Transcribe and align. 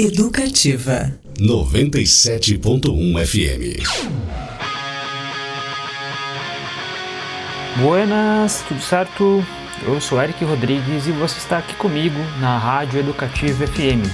Educativa 0.00 1.12
97.1 1.40 3.26
FM. 3.26 3.82
Buenas, 7.80 8.62
tudo 8.68 8.80
certo? 8.80 9.44
Eu 9.84 10.00
sou 10.00 10.22
Eric 10.22 10.44
Rodrigues 10.44 11.08
e 11.08 11.10
você 11.10 11.38
está 11.38 11.58
aqui 11.58 11.74
comigo 11.74 12.16
na 12.38 12.56
Rádio 12.56 13.00
Educativa 13.00 13.66
FM. 13.66 14.06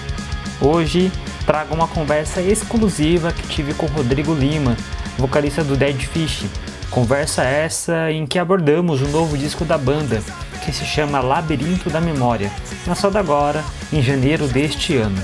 Hoje 0.59 1.13
trago 1.45 1.75
uma 1.75 1.87
conversa 1.87 2.41
exclusiva 2.41 3.31
que 3.31 3.47
tive 3.49 3.75
com 3.75 3.85
Rodrigo 3.85 4.33
Lima, 4.33 4.79
vocalista 5.19 5.63
do 5.63 5.77
Dead 5.77 6.01
Fish. 6.01 6.47
Conversa 6.89 7.45
essa 7.45 8.11
em 8.11 8.27
que 8.27 8.39
abordamos 8.39 9.03
o 9.03 9.09
novo 9.09 9.37
disco 9.37 9.67
da 9.67 9.77
banda, 9.77 10.23
que 10.65 10.73
se 10.73 10.87
chama 10.87 11.21
Labirinto 11.21 11.91
da 11.91 12.01
Memória, 12.01 12.51
lançado 12.87 13.19
agora 13.19 13.63
em 13.93 14.01
janeiro 14.01 14.49
deste 14.49 14.97
ano. 14.97 15.23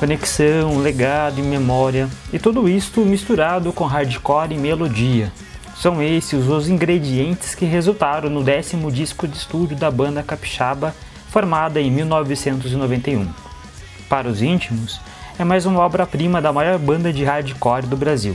Conexão, 0.00 0.78
legado 0.78 1.40
e 1.40 1.42
memória, 1.42 2.08
e 2.32 2.38
tudo 2.38 2.66
isto 2.66 3.02
misturado 3.02 3.70
com 3.70 3.84
hardcore 3.84 4.54
e 4.54 4.58
melodia. 4.58 5.30
São 5.76 6.02
esses 6.02 6.46
os 6.48 6.70
ingredientes 6.70 7.54
que 7.54 7.66
resultaram 7.66 8.30
no 8.30 8.42
décimo 8.42 8.90
disco 8.90 9.28
de 9.28 9.36
estúdio 9.36 9.76
da 9.76 9.90
banda 9.90 10.22
capixaba, 10.22 10.94
formada 11.28 11.82
em 11.82 11.90
1991. 11.90 13.28
Para 14.08 14.26
os 14.26 14.40
íntimos, 14.40 14.98
é 15.38 15.44
mais 15.44 15.66
uma 15.66 15.80
obra-prima 15.80 16.40
da 16.40 16.50
maior 16.50 16.78
banda 16.78 17.12
de 17.12 17.22
hardcore 17.22 17.86
do 17.86 17.94
Brasil. 17.94 18.34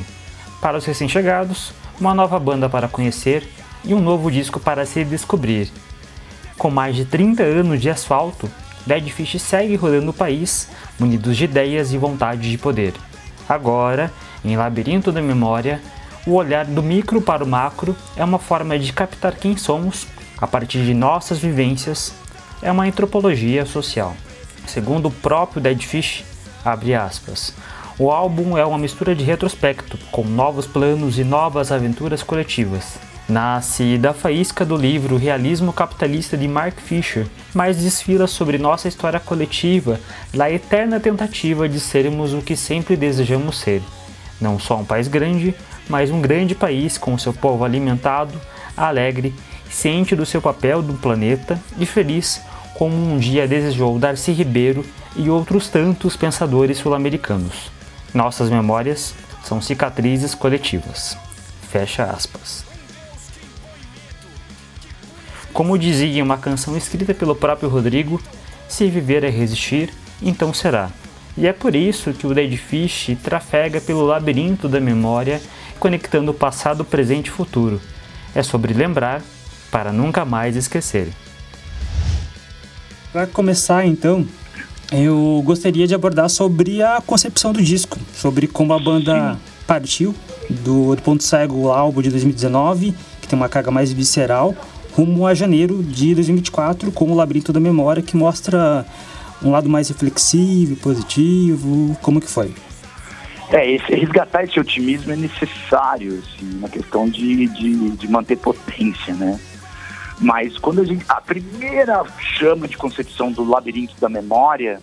Para 0.62 0.78
os 0.78 0.86
recém-chegados, 0.86 1.74
uma 2.00 2.14
nova 2.14 2.38
banda 2.38 2.70
para 2.70 2.88
conhecer 2.88 3.44
e 3.84 3.96
um 3.96 4.02
novo 4.02 4.30
disco 4.30 4.60
para 4.60 4.86
se 4.86 5.04
descobrir. 5.04 5.72
Com 6.60 6.70
mais 6.70 6.96
de 6.96 7.06
30 7.06 7.42
anos 7.42 7.82
de 7.82 7.90
asfalto, 7.90 8.52
Dead 8.86 9.08
Fish 9.10 9.42
segue 9.42 9.76
rodando 9.76 10.12
o 10.12 10.14
país, 10.14 10.70
munidos 11.00 11.36
de 11.36 11.46
ideias 11.46 11.92
e 11.92 11.98
vontade 11.98 12.50
de 12.50 12.58
poder. 12.58 12.94
Agora, 13.48 14.12
em 14.44 14.56
Labirinto 14.56 15.12
da 15.12 15.22
Memória, 15.22 15.82
o 16.26 16.34
olhar 16.34 16.66
do 16.66 16.82
micro 16.82 17.22
para 17.22 17.44
o 17.44 17.48
macro 17.48 17.96
é 18.16 18.24
uma 18.24 18.40
forma 18.40 18.78
de 18.78 18.92
captar 18.94 19.36
quem 19.36 19.56
somos 19.58 20.08
a 20.38 20.46
partir 20.46 20.84
de 20.84 20.94
nossas 20.94 21.40
vivências, 21.40 22.14
é 22.62 22.72
uma 22.72 22.86
antropologia 22.86 23.66
social. 23.66 24.16
Segundo 24.68 25.08
o 25.08 25.12
próprio 25.12 25.62
Dead 25.62 25.82
Fish, 25.82 26.24
abre 26.64 26.94
aspas, 26.94 27.54
o 27.98 28.12
álbum 28.12 28.58
é 28.58 28.66
uma 28.66 28.78
mistura 28.78 29.16
de 29.16 29.24
retrospecto, 29.24 29.98
com 30.12 30.24
novos 30.24 30.68
planos 30.68 31.18
e 31.18 31.24
novas 31.24 31.72
aventuras 31.72 32.22
coletivas. 32.22 32.98
Nasce 33.28 33.98
da 33.98 34.14
faísca 34.14 34.64
do 34.64 34.78
livro 34.78 35.18
Realismo 35.18 35.74
Capitalista 35.74 36.38
de 36.38 36.48
Mark 36.48 36.80
Fisher, 36.80 37.26
mas 37.56 37.78
desfila 37.78 38.28
sobre 38.28 38.60
nossa 38.60 38.88
história 38.88 39.20
coletiva 39.20 40.00
da 40.32 40.52
eterna 40.52 41.00
tentativa 41.00 41.68
de 41.68 41.80
sermos 41.80 42.34
o 42.34 42.42
que 42.42 42.56
sempre 42.56 42.96
desejamos 42.96 43.58
ser. 43.58 43.82
Não 44.40 44.60
só 44.60 44.78
um 44.78 44.86
país 44.86 45.08
grande, 45.08 45.56
mas 45.90 46.12
um 46.12 46.22
grande 46.22 46.54
país 46.54 47.00
com 47.00 47.18
seu 47.18 47.34
povo 47.34 47.66
alimentado, 47.66 48.40
alegre, 48.78 49.34
ciente 49.72 50.16
do 50.16 50.26
seu 50.26 50.40
papel 50.40 50.84
no 50.84 50.94
planeta 50.94 51.60
e 51.80 51.86
feliz 51.86 52.40
como 52.76 52.96
um 52.96 53.18
dia 53.18 53.48
desejou 53.48 53.98
Darcy 53.98 54.34
Ribeiro 54.34 54.86
e 55.16 55.32
outros 55.32 55.68
tantos 55.68 56.16
pensadores 56.16 56.78
sul-americanos. 56.78 57.72
Nossas 58.14 58.52
memórias 58.52 59.16
são 59.44 59.60
cicatrizes 59.60 60.36
coletivas. 60.36 61.18
Fecha 61.72 62.04
aspas. 62.04 62.75
Como 65.56 65.78
dizia 65.78 66.22
uma 66.22 66.38
canção 66.38 66.76
escrita 66.76 67.14
pelo 67.14 67.34
próprio 67.34 67.70
Rodrigo, 67.70 68.22
se 68.68 68.90
viver 68.90 69.24
é 69.24 69.30
resistir, 69.30 69.90
então 70.22 70.54
será. 70.54 70.90
E 71.38 71.48
é 71.48 71.54
por 71.54 71.74
isso 71.74 72.12
que 72.12 72.28
o 72.28 72.34
Dead 72.34 72.58
Fish 72.58 73.16
trafega 73.24 73.80
pelo 73.80 74.06
labirinto 74.06 74.68
da 74.68 74.82
memória, 74.82 75.42
conectando 75.80 76.32
o 76.32 76.34
passado, 76.34 76.84
presente 76.84 77.28
e 77.28 77.32
futuro. 77.32 77.80
É 78.36 78.44
sobre 78.44 78.74
lembrar 78.74 79.22
para 79.72 79.94
nunca 79.94 80.26
mais 80.26 80.58
esquecer. 80.58 81.08
Para 83.14 83.26
começar, 83.26 83.86
então, 83.86 84.28
eu 84.92 85.42
gostaria 85.46 85.88
de 85.88 85.96
abordar 85.96 86.30
sobre 86.30 86.84
a 86.84 87.02
concepção 87.08 87.54
do 87.54 87.64
disco, 87.64 87.98
sobre 88.14 88.46
como 88.46 88.74
a 88.74 88.80
banda 88.80 89.40
partiu 89.66 90.14
do, 90.50 90.98
do 90.98 91.02
Ponto 91.02 91.24
Cego, 91.24 91.72
álbum 91.72 92.02
de 92.02 92.10
2019, 92.10 92.94
que 93.22 93.28
tem 93.30 93.40
uma 93.40 93.48
carga 93.48 93.72
mais 93.72 93.94
visceral, 93.94 94.54
rumo 94.96 95.28
a 95.28 95.34
janeiro 95.34 95.84
de 95.84 96.16
2024 96.16 96.90
com 96.92 97.12
o 97.12 97.16
Labirinto 97.16 97.52
da 97.52 97.60
Memória, 97.60 98.02
que 98.02 98.16
mostra 98.16 98.86
um 99.44 99.52
lado 99.52 99.68
mais 99.68 99.90
reflexivo, 99.90 100.78
positivo? 100.78 101.98
Como 102.02 102.22
que 102.22 102.30
foi? 102.30 102.54
É, 103.52 103.70
esse, 103.70 103.94
resgatar 103.94 104.46
esse 104.46 104.58
otimismo 104.60 105.12
é 105.12 105.16
necessário, 105.18 106.20
assim, 106.20 106.58
uma 106.58 106.70
questão 106.70 107.10
de, 107.10 107.48
de, 107.48 107.90
de 107.92 108.08
manter 108.08 108.38
potência, 108.38 109.14
né? 109.14 109.40
Mas 110.20 110.58
quando 110.58 110.82
a 110.82 110.86
gente. 110.86 111.04
A 111.10 111.20
primeira 111.20 112.04
chama 112.18 112.68
de 112.68 112.78
concepção 112.78 113.32
do 113.32 113.44
labirinto 113.44 114.00
da 114.00 114.08
memória 114.08 114.82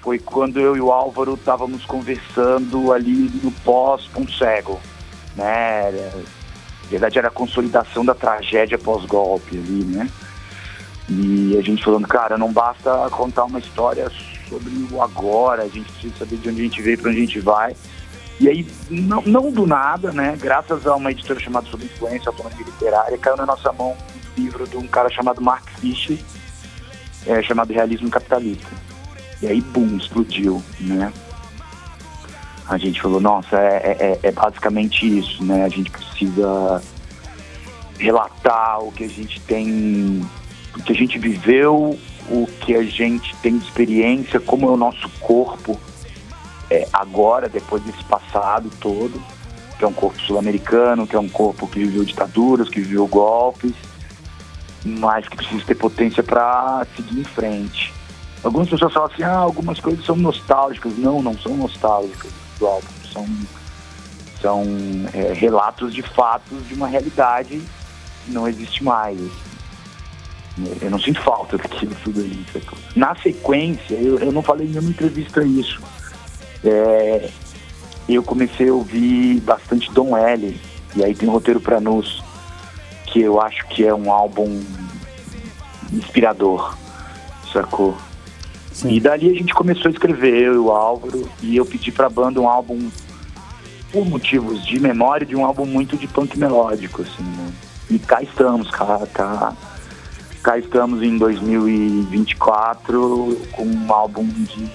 foi 0.00 0.18
quando 0.18 0.58
eu 0.58 0.76
e 0.76 0.80
o 0.80 0.90
Álvaro 0.90 1.34
estávamos 1.34 1.84
conversando 1.84 2.92
ali 2.92 3.30
no 3.42 3.52
pós-ponto 3.52 4.32
cego. 4.32 4.80
Né? 5.36 5.92
Na 6.88 6.92
verdade 6.92 7.18
era 7.18 7.28
a 7.28 7.30
consolidação 7.30 8.02
da 8.02 8.14
tragédia 8.14 8.78
pós-golpe 8.78 9.58
ali, 9.58 9.84
né? 9.84 10.08
E 11.08 11.56
a 11.58 11.62
gente 11.62 11.84
falando, 11.84 12.08
cara, 12.08 12.38
não 12.38 12.50
basta 12.50 12.90
contar 13.10 13.44
uma 13.44 13.58
história 13.58 14.10
sobre 14.48 14.70
o 14.90 15.02
agora, 15.02 15.62
a 15.64 15.68
gente 15.68 15.92
precisa 15.92 16.16
saber 16.18 16.36
de 16.36 16.48
onde 16.48 16.60
a 16.60 16.64
gente 16.64 16.82
veio, 16.82 16.98
para 16.98 17.10
onde 17.10 17.18
a 17.18 17.24
gente 17.24 17.40
vai. 17.40 17.76
E 18.40 18.48
aí, 18.48 18.66
não, 18.88 19.20
não, 19.22 19.50
do 19.50 19.66
nada, 19.66 20.12
né, 20.12 20.36
graças 20.40 20.86
a 20.86 20.94
uma 20.94 21.10
editora 21.10 21.40
chamada 21.40 21.66
Sobre 21.68 21.86
Influência, 21.86 22.28
Autonomia 22.28 22.64
Literária, 22.64 23.18
caiu 23.18 23.36
na 23.36 23.44
nossa 23.44 23.72
mão 23.72 23.92
um 23.92 24.40
livro 24.40 24.66
de 24.66 24.76
um 24.76 24.86
cara 24.86 25.10
chamado 25.10 25.42
Mark 25.42 25.68
Fisher, 25.80 26.18
é, 27.26 27.42
chamado 27.42 27.72
Realismo 27.72 28.08
Capitalista. 28.08 28.68
E 29.42 29.46
aí, 29.46 29.60
bum, 29.60 29.96
explodiu, 29.96 30.62
né? 30.80 31.12
A 32.68 32.76
gente 32.76 33.00
falou, 33.00 33.18
nossa, 33.18 33.56
é, 33.56 33.96
é, 34.22 34.28
é 34.28 34.32
basicamente 34.32 35.18
isso, 35.18 35.42
né? 35.42 35.64
A 35.64 35.68
gente 35.70 35.90
precisa 35.90 36.82
relatar 37.98 38.80
o 38.80 38.92
que 38.92 39.04
a 39.04 39.08
gente 39.08 39.40
tem 39.40 40.22
o 40.76 40.82
que 40.82 40.92
a 40.92 40.94
gente 40.94 41.18
viveu, 41.18 41.98
o 42.30 42.46
que 42.60 42.74
a 42.74 42.82
gente 42.82 43.34
tem 43.36 43.58
de 43.58 43.64
experiência, 43.64 44.38
como 44.38 44.68
é 44.68 44.70
o 44.70 44.76
nosso 44.76 45.08
corpo 45.18 45.80
é, 46.70 46.86
agora, 46.92 47.48
depois 47.48 47.82
desse 47.82 48.04
passado 48.04 48.70
todo, 48.78 49.20
que 49.78 49.84
é 49.84 49.88
um 49.88 49.92
corpo 49.92 50.20
sul-americano, 50.20 51.06
que 51.06 51.16
é 51.16 51.18
um 51.18 51.28
corpo 51.28 51.66
que 51.66 51.80
viveu 51.80 52.04
ditaduras, 52.04 52.68
que 52.68 52.80
viveu 52.80 53.06
golpes, 53.06 53.72
mas 54.84 55.26
que 55.26 55.36
precisa 55.36 55.64
ter 55.64 55.74
potência 55.74 56.22
para 56.22 56.86
seguir 56.94 57.20
em 57.20 57.24
frente. 57.24 57.92
Algumas 58.44 58.68
pessoas 58.68 58.92
falam 58.92 59.10
assim, 59.12 59.22
ah, 59.22 59.38
algumas 59.38 59.80
coisas 59.80 60.04
são 60.04 60.14
nostálgicas. 60.14 60.96
Não, 60.96 61.20
não 61.20 61.36
são 61.36 61.56
nostálgicas 61.56 62.30
do 62.58 62.66
álbum, 62.66 62.86
são, 63.12 63.26
são 64.40 64.64
é, 65.14 65.32
relatos 65.32 65.94
de 65.94 66.02
fatos 66.02 66.66
de 66.66 66.74
uma 66.74 66.88
realidade 66.88 67.60
que 68.24 68.30
não 68.30 68.46
existe 68.46 68.82
mais. 68.82 69.18
Eu 70.80 70.90
não 70.90 70.98
sinto 70.98 71.22
falta 71.22 71.56
daquilo 71.56 71.94
tudo 72.02 72.20
aí. 72.20 72.44
Na 72.96 73.14
sequência, 73.16 73.94
eu, 73.94 74.18
eu 74.18 74.32
não 74.32 74.42
falei 74.42 74.66
em 74.66 74.70
nenhuma 74.70 74.90
entrevista 74.90 75.44
isso. 75.44 75.80
É, 76.64 77.30
eu 78.08 78.22
comecei 78.22 78.68
a 78.68 78.74
ouvir 78.74 79.40
bastante 79.40 79.90
Dom 79.92 80.16
L. 80.16 80.60
E 80.96 81.04
aí 81.04 81.14
tem 81.14 81.28
Roteiro 81.28 81.60
para 81.60 81.80
Nós, 81.80 82.22
que 83.06 83.20
eu 83.20 83.40
acho 83.40 83.66
que 83.68 83.86
é 83.86 83.94
um 83.94 84.10
álbum 84.10 84.60
inspirador, 85.92 86.76
sacou? 87.52 87.96
Sim. 88.78 88.92
E 88.92 89.00
dali 89.00 89.28
a 89.28 89.34
gente 89.34 89.52
começou 89.52 89.88
a 89.88 89.90
escrever, 89.90 90.42
eu 90.42 90.54
e 90.54 90.58
o 90.58 90.70
Álvaro, 90.70 91.28
e 91.42 91.56
eu 91.56 91.66
pedi 91.66 91.90
pra 91.90 92.08
banda 92.08 92.40
um 92.40 92.48
álbum, 92.48 92.88
por 93.90 94.06
motivos 94.06 94.64
de 94.64 94.78
memória, 94.78 95.26
de 95.26 95.34
um 95.34 95.44
álbum 95.44 95.66
muito 95.66 95.96
de 95.96 96.06
punk 96.06 96.38
melódico, 96.38 97.02
assim, 97.02 97.24
né? 97.24 97.52
E 97.90 97.98
cá 97.98 98.22
estamos, 98.22 98.70
cá, 98.70 99.04
cá 99.12 99.52
cá 100.42 100.58
estamos 100.58 101.02
em 101.02 101.18
2024 101.18 103.38
com 103.52 103.64
um 103.64 103.92
álbum 103.92 104.24
de, 104.24 104.70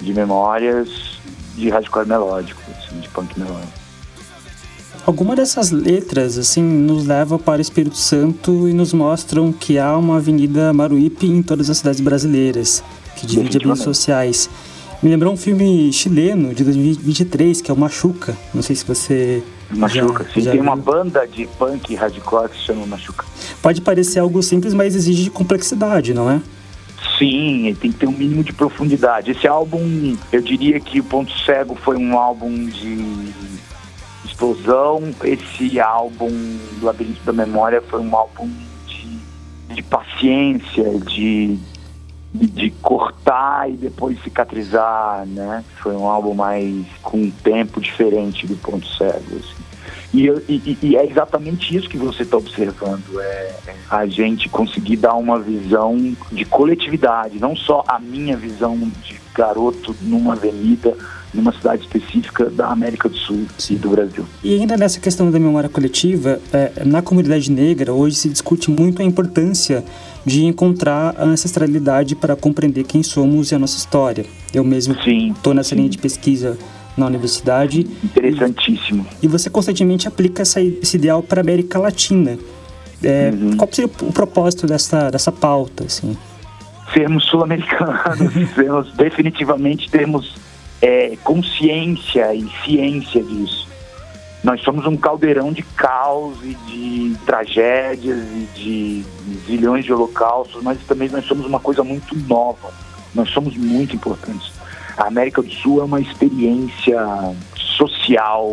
de 0.00 0.14
memórias 0.14 1.18
de 1.56 1.68
hardcore 1.68 2.06
melódico, 2.06 2.62
assim, 2.70 3.00
de 3.00 3.08
punk 3.08 3.36
melódico. 3.38 3.76
Alguma 5.04 5.34
dessas 5.34 5.70
letras 5.70 6.38
assim 6.38 6.62
nos 6.62 7.06
leva 7.06 7.38
para 7.38 7.58
o 7.58 7.62
Espírito 7.62 7.96
Santo 7.96 8.68
e 8.68 8.72
nos 8.72 8.92
mostram 8.92 9.52
que 9.52 9.78
há 9.78 9.96
uma 9.96 10.18
Avenida 10.18 10.72
Maruípe 10.72 11.26
em 11.26 11.42
todas 11.42 11.70
as 11.70 11.78
cidades 11.78 12.00
brasileiras, 12.00 12.84
que 13.20 13.26
divide 13.26 13.70
as 13.70 13.80
sociais. 13.80 14.48
Me 15.02 15.10
lembrou 15.10 15.32
um 15.32 15.36
filme 15.36 15.92
chileno 15.92 16.52
de 16.52 16.64
2023, 16.64 17.60
que 17.60 17.70
é 17.70 17.74
o 17.74 17.76
Machuca. 17.76 18.36
Não 18.52 18.62
sei 18.62 18.74
se 18.74 18.84
você 18.84 19.42
Machuca, 19.70 20.24
já, 20.24 20.30
sim. 20.30 20.40
Já 20.40 20.50
tem 20.50 20.60
viu? 20.60 20.68
uma 20.68 20.76
banda 20.76 21.26
de 21.26 21.46
punk 21.58 21.94
hardcore 21.94 22.48
que 22.48 22.56
se 22.56 22.64
chama 22.64 22.86
Machuca. 22.86 23.24
Pode 23.62 23.80
parecer 23.80 24.18
algo 24.18 24.42
simples, 24.42 24.74
mas 24.74 24.94
exige 24.94 25.30
complexidade, 25.30 26.12
não 26.12 26.30
é? 26.30 26.40
Sim, 27.16 27.76
tem 27.80 27.92
que 27.92 27.98
ter 27.98 28.06
um 28.06 28.12
mínimo 28.12 28.42
de 28.42 28.52
profundidade. 28.52 29.30
Esse 29.30 29.46
álbum, 29.46 30.16
eu 30.32 30.40
diria 30.40 30.80
que 30.80 31.00
o 31.00 31.04
Ponto 31.04 31.32
Cego 31.44 31.74
foi 31.76 31.96
um 31.96 32.16
álbum 32.18 32.66
de 32.66 33.32
explosão. 34.24 35.02
Esse 35.22 35.78
álbum, 35.80 36.30
Labirinto 36.82 37.20
da 37.24 37.32
Memória, 37.32 37.82
foi 37.82 38.00
um 38.00 38.16
álbum 38.16 38.48
de, 38.86 39.74
de 39.74 39.82
paciência, 39.82 40.98
de, 41.00 41.58
de 42.32 42.70
cortar 42.82 43.70
e 43.70 43.74
depois 43.74 44.22
cicatrizar, 44.22 45.24
né? 45.26 45.64
Foi 45.82 45.94
um 45.96 46.06
álbum 46.06 46.34
mais 46.34 46.86
com 47.02 47.18
um 47.18 47.30
tempo 47.30 47.80
diferente 47.80 48.46
do 48.46 48.56
Ponto 48.56 48.86
Cego. 48.86 49.36
Assim. 49.36 49.68
E, 50.12 50.26
e, 50.48 50.78
e, 50.82 50.96
é 50.96 51.04
exatamente 51.04 51.74
isso 51.76 51.88
que 51.88 51.98
você 51.98 52.22
está 52.22 52.36
observando, 52.36 53.20
é, 53.20 53.54
é 53.66 53.74
a 53.90 54.06
gente 54.06 54.48
conseguir 54.48 54.96
dar 54.96 55.14
uma 55.14 55.38
visão 55.38 55.96
de 56.32 56.44
coletividade, 56.46 57.38
não 57.38 57.54
só 57.54 57.84
a 57.86 57.98
minha 57.98 58.36
visão 58.36 58.76
de 58.76 59.20
garoto 59.34 59.94
numa 60.00 60.32
avenida, 60.32 60.96
numa 61.32 61.52
cidade 61.52 61.82
específica 61.82 62.46
da 62.50 62.68
América 62.68 63.08
do 63.08 63.16
Sul 63.16 63.46
Sim. 63.58 63.74
e 63.74 63.76
do 63.76 63.90
Brasil. 63.90 64.24
E 64.42 64.58
ainda 64.58 64.76
nessa 64.76 64.98
questão 65.00 65.30
da 65.30 65.38
memória 65.38 65.68
coletiva, 65.68 66.40
é, 66.52 66.84
na 66.84 67.02
comunidade 67.02 67.50
negra 67.50 67.92
hoje 67.92 68.16
se 68.16 68.28
discute 68.28 68.70
muito 68.70 69.02
a 69.02 69.04
importância 69.04 69.84
de 70.24 70.44
encontrar 70.44 71.14
a 71.18 71.24
ancestralidade 71.24 72.14
para 72.14 72.34
compreender 72.36 72.84
quem 72.84 73.02
somos 73.02 73.50
e 73.50 73.54
a 73.54 73.58
nossa 73.58 73.76
história. 73.76 74.24
Eu 74.52 74.64
mesmo 74.64 74.94
estou 74.94 75.54
nessa 75.54 75.70
sim. 75.70 75.76
linha 75.76 75.88
de 75.88 75.98
pesquisa 75.98 76.58
na 76.96 77.06
universidade. 77.06 77.86
Interessantíssimo. 78.02 79.06
E 79.22 79.28
você 79.28 79.48
constantemente 79.48 80.08
aplica 80.08 80.42
essa, 80.42 80.60
esse 80.60 80.96
ideal 80.96 81.22
para 81.22 81.40
a 81.40 81.42
América 81.42 81.78
Latina. 81.78 82.38
É, 83.02 83.30
uhum. 83.30 83.56
Qual 83.56 83.68
seria 83.72 83.90
o 84.02 84.12
propósito 84.12 84.66
dessa, 84.66 85.10
dessa 85.10 85.30
pauta? 85.30 85.84
Assim? 85.84 86.16
Sermos 86.92 87.24
sul-americanos, 87.26 88.32
sermos, 88.54 88.92
definitivamente 88.94 89.88
termos 89.90 90.34
é, 90.80 91.16
consciência 91.22 92.34
e 92.34 92.48
ciência 92.64 93.22
disso. 93.22 93.68
Nós 94.42 94.60
somos 94.62 94.86
um 94.86 94.96
caldeirão 94.96 95.52
de 95.52 95.62
caos 95.62 96.38
e 96.44 96.54
de 96.66 97.16
tragédias 97.26 98.18
e 98.18 98.48
de 98.54 99.04
zilhões 99.46 99.84
de 99.84 99.92
holocaustos, 99.92 100.62
mas 100.62 100.78
também 100.86 101.08
nós 101.08 101.24
somos 101.24 101.44
uma 101.44 101.58
coisa 101.58 101.82
muito 101.82 102.16
nova. 102.28 102.72
Nós 103.14 103.28
somos 103.30 103.56
muito 103.56 103.96
importantes. 103.96 104.52
A 104.96 105.06
América 105.06 105.42
do 105.42 105.50
Sul 105.50 105.80
é 105.80 105.84
uma 105.84 106.00
experiência 106.00 106.98
social, 107.56 108.50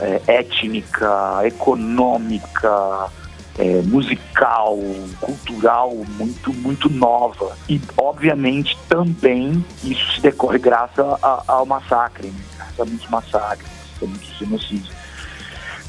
é, 0.00 0.20
étnica, 0.26 1.40
econômica, 1.44 3.10
é, 3.58 3.82
musical, 3.82 4.78
cultural 5.20 5.94
muito, 6.18 6.52
muito 6.54 6.90
nova. 6.90 7.56
E, 7.68 7.80
obviamente, 7.96 8.76
também 8.88 9.64
isso 9.84 10.12
se 10.12 10.20
decorre 10.20 10.58
graças 10.58 11.04
a, 11.22 11.44
ao 11.46 11.66
massacre, 11.66 12.28
né? 12.28 12.40
graças 12.56 12.80
a 12.80 12.84
muitos 12.84 13.08
massacres, 13.08 13.70
a 14.02 14.06
muitos 14.06 14.38
genocídios. 14.38 15.02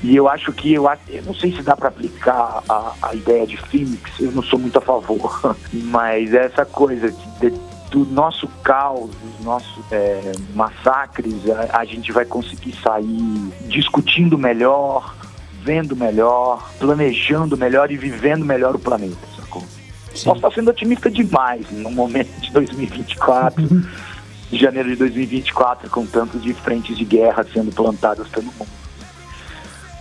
E 0.03 0.17
eu 0.17 0.27
acho 0.27 0.51
que, 0.51 0.73
eu, 0.73 0.85
eu 1.07 1.23
não 1.23 1.33
sei 1.33 1.55
se 1.55 1.61
dá 1.61 1.77
para 1.77 1.87
aplicar 1.87 2.61
a, 2.67 2.93
a 3.01 3.15
ideia 3.15 3.47
de 3.47 3.55
Phoenix, 3.55 4.11
eu 4.19 4.33
não 4.33 4.43
sou 4.43 4.59
muito 4.59 4.77
a 4.77 4.81
favor, 4.81 5.55
mas 5.71 6.33
essa 6.33 6.65
coisa 6.65 7.09
de, 7.39 7.49
do 7.89 8.05
nosso 8.07 8.45
caos, 8.63 9.11
dos 9.11 9.45
nossos 9.45 9.91
é, 9.91 10.33
massacres, 10.53 11.49
a, 11.49 11.79
a, 11.79 11.85
gente 11.85 12.11
vai 12.11 12.25
conseguir 12.25 12.75
sair 12.83 13.53
discutindo 13.69 14.37
melhor, 14.37 15.15
vendo 15.63 15.95
melhor, 15.95 16.71
planejando 16.77 17.57
melhor 17.57 17.91
e 17.91 17.97
vivendo 17.97 18.43
melhor 18.43 18.75
o 18.75 18.79
planeta, 18.79 19.15
sacou? 19.35 19.63
Sim. 20.13 20.25
Posso 20.25 20.35
estar 20.37 20.51
sendo 20.51 20.69
otimista 20.69 21.09
demais 21.09 21.65
no 21.71 21.89
momento 21.89 22.29
de 22.41 22.51
2024, 22.51 23.67
de 24.51 24.57
janeiro 24.57 24.89
de 24.89 24.95
2024, 24.97 25.89
com 25.89 26.05
tanto 26.05 26.37
de 26.37 26.53
frentes 26.53 26.97
de 26.97 27.05
guerra 27.05 27.45
sendo 27.51 27.71
plantadas 27.71 28.27
pelo 28.27 28.45
mundo. 28.45 28.69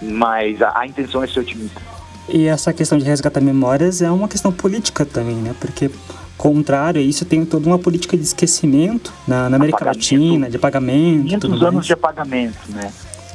Mas 0.02 0.60
a, 0.60 0.80
a 0.80 0.86
intenção 0.86 1.22
é 1.22 1.26
ser 1.26 1.40
otimista. 1.40 1.80
E 2.28 2.46
essa 2.46 2.72
questão 2.72 2.98
de 2.98 3.04
resgatar 3.04 3.40
memórias 3.40 4.02
é 4.02 4.10
uma 4.10 4.28
questão 4.28 4.52
política 4.52 5.04
também, 5.04 5.36
né? 5.36 5.54
Porque 5.60 5.90
contrário 6.36 7.00
a 7.00 7.04
isso, 7.04 7.24
tem 7.24 7.44
toda 7.44 7.68
uma 7.68 7.78
política 7.78 8.16
de 8.16 8.22
esquecimento 8.24 9.12
na, 9.28 9.48
na 9.48 9.56
América 9.56 9.84
Latina, 9.84 10.50
de 10.50 10.56
apagamento. 10.56 11.24
500 11.24 11.50
anos 11.50 11.74
mais. 11.74 11.86
de 11.86 11.92
apagamento, 11.92 12.58
né? 12.70 12.92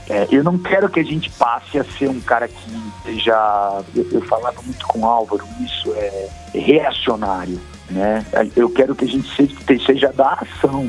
É, 0.10 0.28
eu 0.32 0.44
não 0.44 0.58
quero 0.58 0.90
que 0.90 1.00
a 1.00 1.04
gente 1.04 1.30
passe 1.32 1.78
a 1.78 1.84
ser 1.84 2.10
um 2.10 2.20
cara 2.22 2.48
que 2.48 2.56
seja. 3.04 3.84
Eu, 3.94 4.08
eu 4.12 4.22
falava 4.22 4.62
muito 4.62 4.86
com 4.88 5.00
o 5.00 5.06
Álvaro, 5.06 5.46
isso 5.60 5.94
é 5.96 6.30
reacionário. 6.54 7.60
Né? 7.90 8.26
Eu 8.56 8.70
quero 8.70 8.96
que 8.96 9.06
a 9.06 9.08
gente 9.08 9.28
seja, 9.36 9.56
seja 9.86 10.14
da 10.14 10.34
ação, 10.34 10.88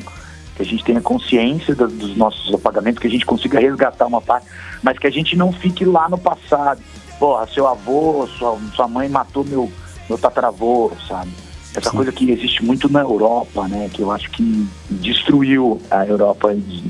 que 0.55 0.62
a 0.62 0.65
gente 0.65 0.85
tenha 0.85 1.00
consciência 1.00 1.75
dos, 1.75 1.93
dos 1.93 2.17
nossos 2.17 2.55
apagamentos, 2.55 3.00
que 3.00 3.09
a 3.09 3.11
gente 3.11 3.26
consiga 3.26 3.59
resgatar 3.59 4.06
uma 4.06 4.20
parte, 4.20 4.47
mas 4.82 4.99
que 4.99 5.06
a 5.06 5.11
gente 5.11 5.37
não 5.37 5.53
fique 5.53 5.85
lá 5.85 6.09
no 6.09 6.19
passado. 6.19 6.81
Porra, 7.19 7.49
seu 7.49 7.67
avô, 7.67 8.29
sua, 8.38 8.56
sua 8.75 8.87
mãe 8.87 9.09
matou 9.09 9.44
meu, 9.44 9.71
meu 10.09 10.17
tataravô, 10.17 10.93
sabe? 11.09 11.31
Essa 11.75 11.91
Sim. 11.91 11.97
coisa 11.97 12.11
que 12.11 12.31
existe 12.31 12.65
muito 12.65 12.91
na 12.91 13.00
Europa, 13.00 13.69
né? 13.69 13.91
Que 13.93 14.03
eu 14.03 14.11
acho 14.11 14.31
que 14.31 14.67
destruiu 14.91 15.81
a 15.91 16.06
Europa 16.06 16.55
de, 16.55 16.81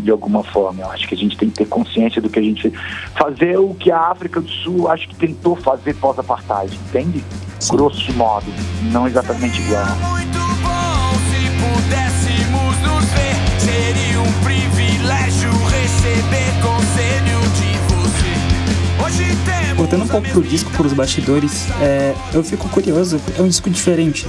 de 0.00 0.10
alguma 0.10 0.42
forma. 0.44 0.82
Eu 0.82 0.90
acho 0.90 1.08
que 1.08 1.14
a 1.14 1.18
gente 1.18 1.36
tem 1.36 1.50
que 1.50 1.56
ter 1.56 1.66
consciência 1.66 2.22
do 2.22 2.30
que 2.30 2.38
a 2.38 2.42
gente 2.42 2.62
fez. 2.62 2.74
Fazer 3.16 3.58
o 3.58 3.74
que 3.74 3.90
a 3.90 3.98
África 3.98 4.40
do 4.40 4.48
Sul 4.48 4.88
acho 4.88 5.08
que 5.08 5.16
tentou 5.16 5.56
fazer 5.56 5.94
pós-apartheid, 5.94 6.74
entende? 6.88 7.22
Sim. 7.58 7.76
Grosso 7.76 8.12
modo, 8.14 8.46
não 8.92 9.06
exatamente 9.06 9.60
igual. 9.60 9.84
Muito 10.10 10.38
bom 10.38 11.12
se 11.28 11.50
pudéssemos 11.58 12.78
nos 12.80 13.04
ver. 13.10 13.34
Seria 13.58 14.20
um 14.20 14.32
privilégio 14.44 15.50
receber 15.50 16.52
conselho 16.62 17.40
de 17.58 17.76
você. 17.92 19.04
Hoje 19.04 19.36
tem 19.44 19.67
voltando 19.78 20.02
um 20.02 20.08
pouco 20.08 20.28
pro 20.28 20.42
disco, 20.42 20.68
pros 20.72 20.92
bastidores, 20.92 21.68
é, 21.80 22.12
eu 22.34 22.42
fico 22.42 22.68
curioso, 22.68 23.20
é 23.38 23.40
um 23.40 23.46
disco 23.46 23.70
diferente. 23.70 24.26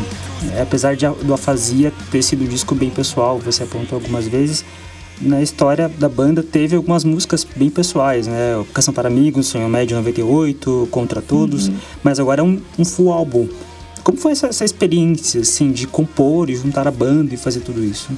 É, 0.56 0.62
apesar 0.62 0.96
de, 0.96 1.08
do 1.08 1.34
Afasia 1.34 1.92
ter 2.12 2.22
sido 2.22 2.44
um 2.44 2.48
disco 2.48 2.76
bem 2.76 2.92
pessoal, 2.92 3.40
você 3.40 3.64
apontou 3.64 3.98
algumas 3.98 4.28
vezes, 4.28 4.64
na 5.20 5.42
história 5.42 5.90
da 5.90 6.08
banda 6.08 6.44
teve 6.44 6.76
algumas 6.76 7.04
músicas 7.04 7.44
bem 7.44 7.68
pessoais, 7.68 8.28
né? 8.28 8.64
Canção 8.72 8.94
para 8.94 9.08
Amigos, 9.08 9.48
Sonho 9.48 9.68
Médio 9.68 9.98
98, 9.98 10.88
Contra 10.92 11.20
Todos, 11.20 11.68
uhum. 11.68 11.78
mas 12.04 12.20
agora 12.20 12.42
é 12.42 12.44
um, 12.44 12.62
um, 12.78 12.86
full 12.86 13.12
álbum. 13.12 13.50
Como 14.04 14.20
foi 14.20 14.34
essa, 14.34 14.48
essa, 14.48 14.64
experiência, 14.64 15.42
assim, 15.42 15.72
de 15.72 15.88
compor 15.88 16.52
e 16.52 16.56
juntar 16.56 16.88
a 16.88 16.92
banda 16.92 17.34
e 17.34 17.38
fazer 17.38 17.62
tudo 17.62 17.84
isso? 17.84 18.12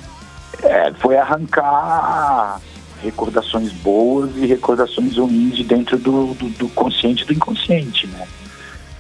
É, 0.61 0.91
foi 0.99 1.15
arrancar 1.15 2.59
recordações 3.01 3.71
boas 3.71 4.35
e 4.37 4.45
recordações 4.45 5.17
ruins 5.17 5.55
de 5.55 5.63
dentro 5.63 5.97
do, 5.97 6.33
do, 6.33 6.49
do 6.49 6.69
consciente 6.69 7.23
e 7.23 7.25
do 7.25 7.33
inconsciente, 7.33 8.07
né? 8.07 8.27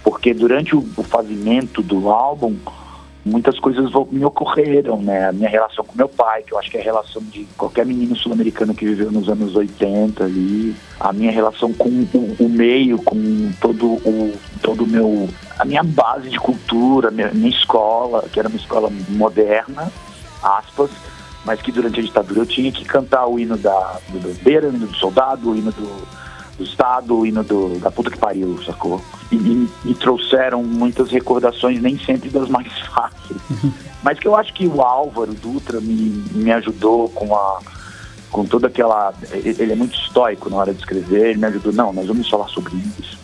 Porque 0.03 0.33
durante 0.33 0.75
o, 0.75 0.79
o 0.97 1.03
fazimento 1.03 1.81
do 1.81 2.09
álbum, 2.09 2.55
muitas 3.23 3.59
coisas 3.59 3.91
me 4.11 4.25
ocorreram, 4.25 5.01
né? 5.01 5.29
A 5.29 5.31
minha 5.31 5.49
relação 5.49 5.85
com 5.85 5.95
meu 5.95 6.09
pai, 6.09 6.43
que 6.43 6.53
eu 6.53 6.59
acho 6.59 6.69
que 6.69 6.77
é 6.77 6.81
a 6.81 6.83
relação 6.83 7.21
de 7.21 7.45
qualquer 7.57 7.85
menino 7.85 8.15
sul-americano 8.15 8.73
que 8.73 8.85
viveu 8.85 9.11
nos 9.11 9.29
anos 9.29 9.55
80 9.55 10.23
ali, 10.23 10.75
a 10.99 11.13
minha 11.13 11.31
relação 11.31 11.71
com 11.73 11.89
o, 11.89 12.35
o 12.39 12.49
meio, 12.49 12.97
com 12.97 13.51
todo 13.61 13.85
o 13.85 14.33
todo 14.61 14.85
meu 14.85 15.29
a 15.59 15.65
minha 15.65 15.83
base 15.83 16.29
de 16.29 16.39
cultura, 16.39 17.11
minha, 17.11 17.31
minha 17.31 17.49
escola, 17.49 18.25
que 18.31 18.39
era 18.39 18.49
uma 18.49 18.57
escola 18.57 18.89
moderna, 19.09 19.91
aspas, 20.41 20.89
mas 21.45 21.61
que 21.61 21.71
durante 21.71 21.99
a 21.99 22.03
ditadura 22.03 22.41
eu 22.41 22.45
tinha 22.45 22.71
que 22.71 22.85
cantar 22.85 23.25
o 23.27 23.39
hino 23.39 23.57
da, 23.57 23.99
do 24.09 24.19
bandeira, 24.19 24.69
o 24.69 24.75
hino 24.75 24.87
do 24.87 24.95
soldado, 24.95 25.49
o 25.49 25.55
hino 25.55 25.71
do, 25.71 26.07
do 26.57 26.63
Estado, 26.63 27.17
o 27.17 27.25
hino 27.25 27.43
do, 27.43 27.79
da 27.79 27.89
puta 27.89 28.11
que 28.11 28.17
pariu, 28.17 28.61
sacou? 28.63 29.01
E 29.31 29.35
me 29.35 29.95
trouxeram 29.95 30.63
muitas 30.63 31.09
recordações, 31.09 31.81
nem 31.81 31.97
sempre 31.97 32.29
das 32.29 32.47
mais 32.49 32.71
fáceis. 32.93 33.41
Mas 34.03 34.19
que 34.19 34.27
eu 34.27 34.35
acho 34.35 34.53
que 34.53 34.67
o 34.67 34.81
Álvaro 34.81 35.33
Dutra 35.33 35.79
me, 35.79 36.23
me 36.31 36.51
ajudou 36.51 37.09
com 37.09 37.35
a 37.35 37.59
com 38.31 38.45
toda 38.45 38.67
aquela. 38.67 39.13
Ele 39.31 39.73
é 39.73 39.75
muito 39.75 39.95
estoico 39.95 40.49
na 40.49 40.57
hora 40.57 40.73
de 40.73 40.79
escrever, 40.79 41.31
ele 41.31 41.39
me 41.39 41.47
ajudou, 41.47 41.73
não, 41.73 41.91
nós 41.91 42.07
vamos 42.07 42.29
falar 42.29 42.47
sobre 42.47 42.73
isso. 42.99 43.19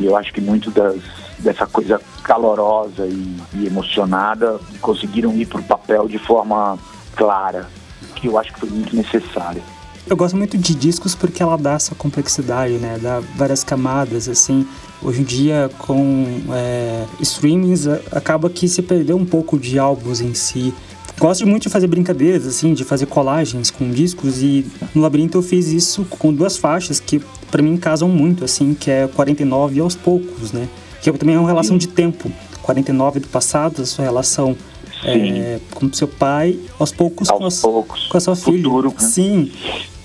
E 0.00 0.06
eu 0.06 0.16
acho 0.16 0.32
que 0.32 0.40
muito 0.40 0.70
das, 0.70 1.00
dessa 1.38 1.66
coisa 1.66 2.00
calorosa 2.22 3.06
e, 3.06 3.36
e 3.54 3.66
emocionada 3.66 4.60
conseguiram 4.80 5.32
ir 5.34 5.46
para 5.46 5.60
o 5.60 5.64
papel 5.64 6.08
de 6.08 6.18
forma 6.18 6.78
clara, 7.18 7.68
que 8.14 8.28
eu 8.28 8.38
acho 8.38 8.52
que 8.54 8.60
foi 8.60 8.70
muito 8.70 8.94
necessária. 8.94 9.60
Eu 10.08 10.16
gosto 10.16 10.36
muito 10.36 10.56
de 10.56 10.74
discos 10.74 11.14
porque 11.14 11.42
ela 11.42 11.58
dá 11.58 11.72
essa 11.72 11.94
complexidade, 11.94 12.74
né? 12.74 12.98
Dá 13.02 13.20
várias 13.36 13.62
camadas, 13.62 14.26
assim. 14.26 14.66
Hoje 15.02 15.20
em 15.20 15.24
dia, 15.24 15.70
com 15.76 16.24
é, 16.50 17.04
streamings, 17.20 17.86
acaba 18.10 18.48
que 18.48 18.66
se 18.66 18.80
perdeu 18.80 19.16
um 19.18 19.26
pouco 19.26 19.58
de 19.58 19.78
álbuns 19.78 20.22
em 20.22 20.32
si. 20.32 20.72
Gosto 21.18 21.46
muito 21.46 21.64
de 21.64 21.68
fazer 21.68 21.88
brincadeiras, 21.88 22.46
assim, 22.46 22.72
de 22.72 22.84
fazer 22.84 23.06
colagens 23.06 23.70
com 23.70 23.90
discos 23.90 24.40
e 24.40 24.64
no 24.94 25.02
Labirinto 25.02 25.36
eu 25.36 25.42
fiz 25.42 25.66
isso 25.66 26.06
com 26.08 26.32
duas 26.32 26.56
faixas 26.56 27.00
que 27.00 27.20
para 27.50 27.60
mim 27.60 27.76
casam 27.76 28.08
muito, 28.08 28.44
assim, 28.44 28.72
que 28.72 28.90
é 28.90 29.08
49 29.08 29.76
e 29.76 29.80
aos 29.80 29.96
poucos, 29.96 30.52
né? 30.52 30.68
Que 31.02 31.12
também 31.12 31.34
é 31.34 31.38
uma 31.38 31.48
relação 31.48 31.76
de 31.76 31.88
tempo. 31.88 32.30
49 32.62 33.20
do 33.20 33.28
passado, 33.28 33.82
a 33.82 33.86
sua 33.86 34.04
relação 34.04 34.56
é, 35.04 35.58
com 35.74 35.92
seu 35.92 36.08
pai, 36.08 36.58
aos 36.78 36.92
poucos, 36.92 37.28
aos 37.28 37.60
com, 37.60 37.68
a, 37.68 37.72
poucos. 37.72 38.06
com 38.06 38.16
a 38.16 38.20
sua 38.20 38.36
filha. 38.36 38.62
Futuro, 38.62 38.88
né? 38.88 38.98
Sim. 38.98 39.52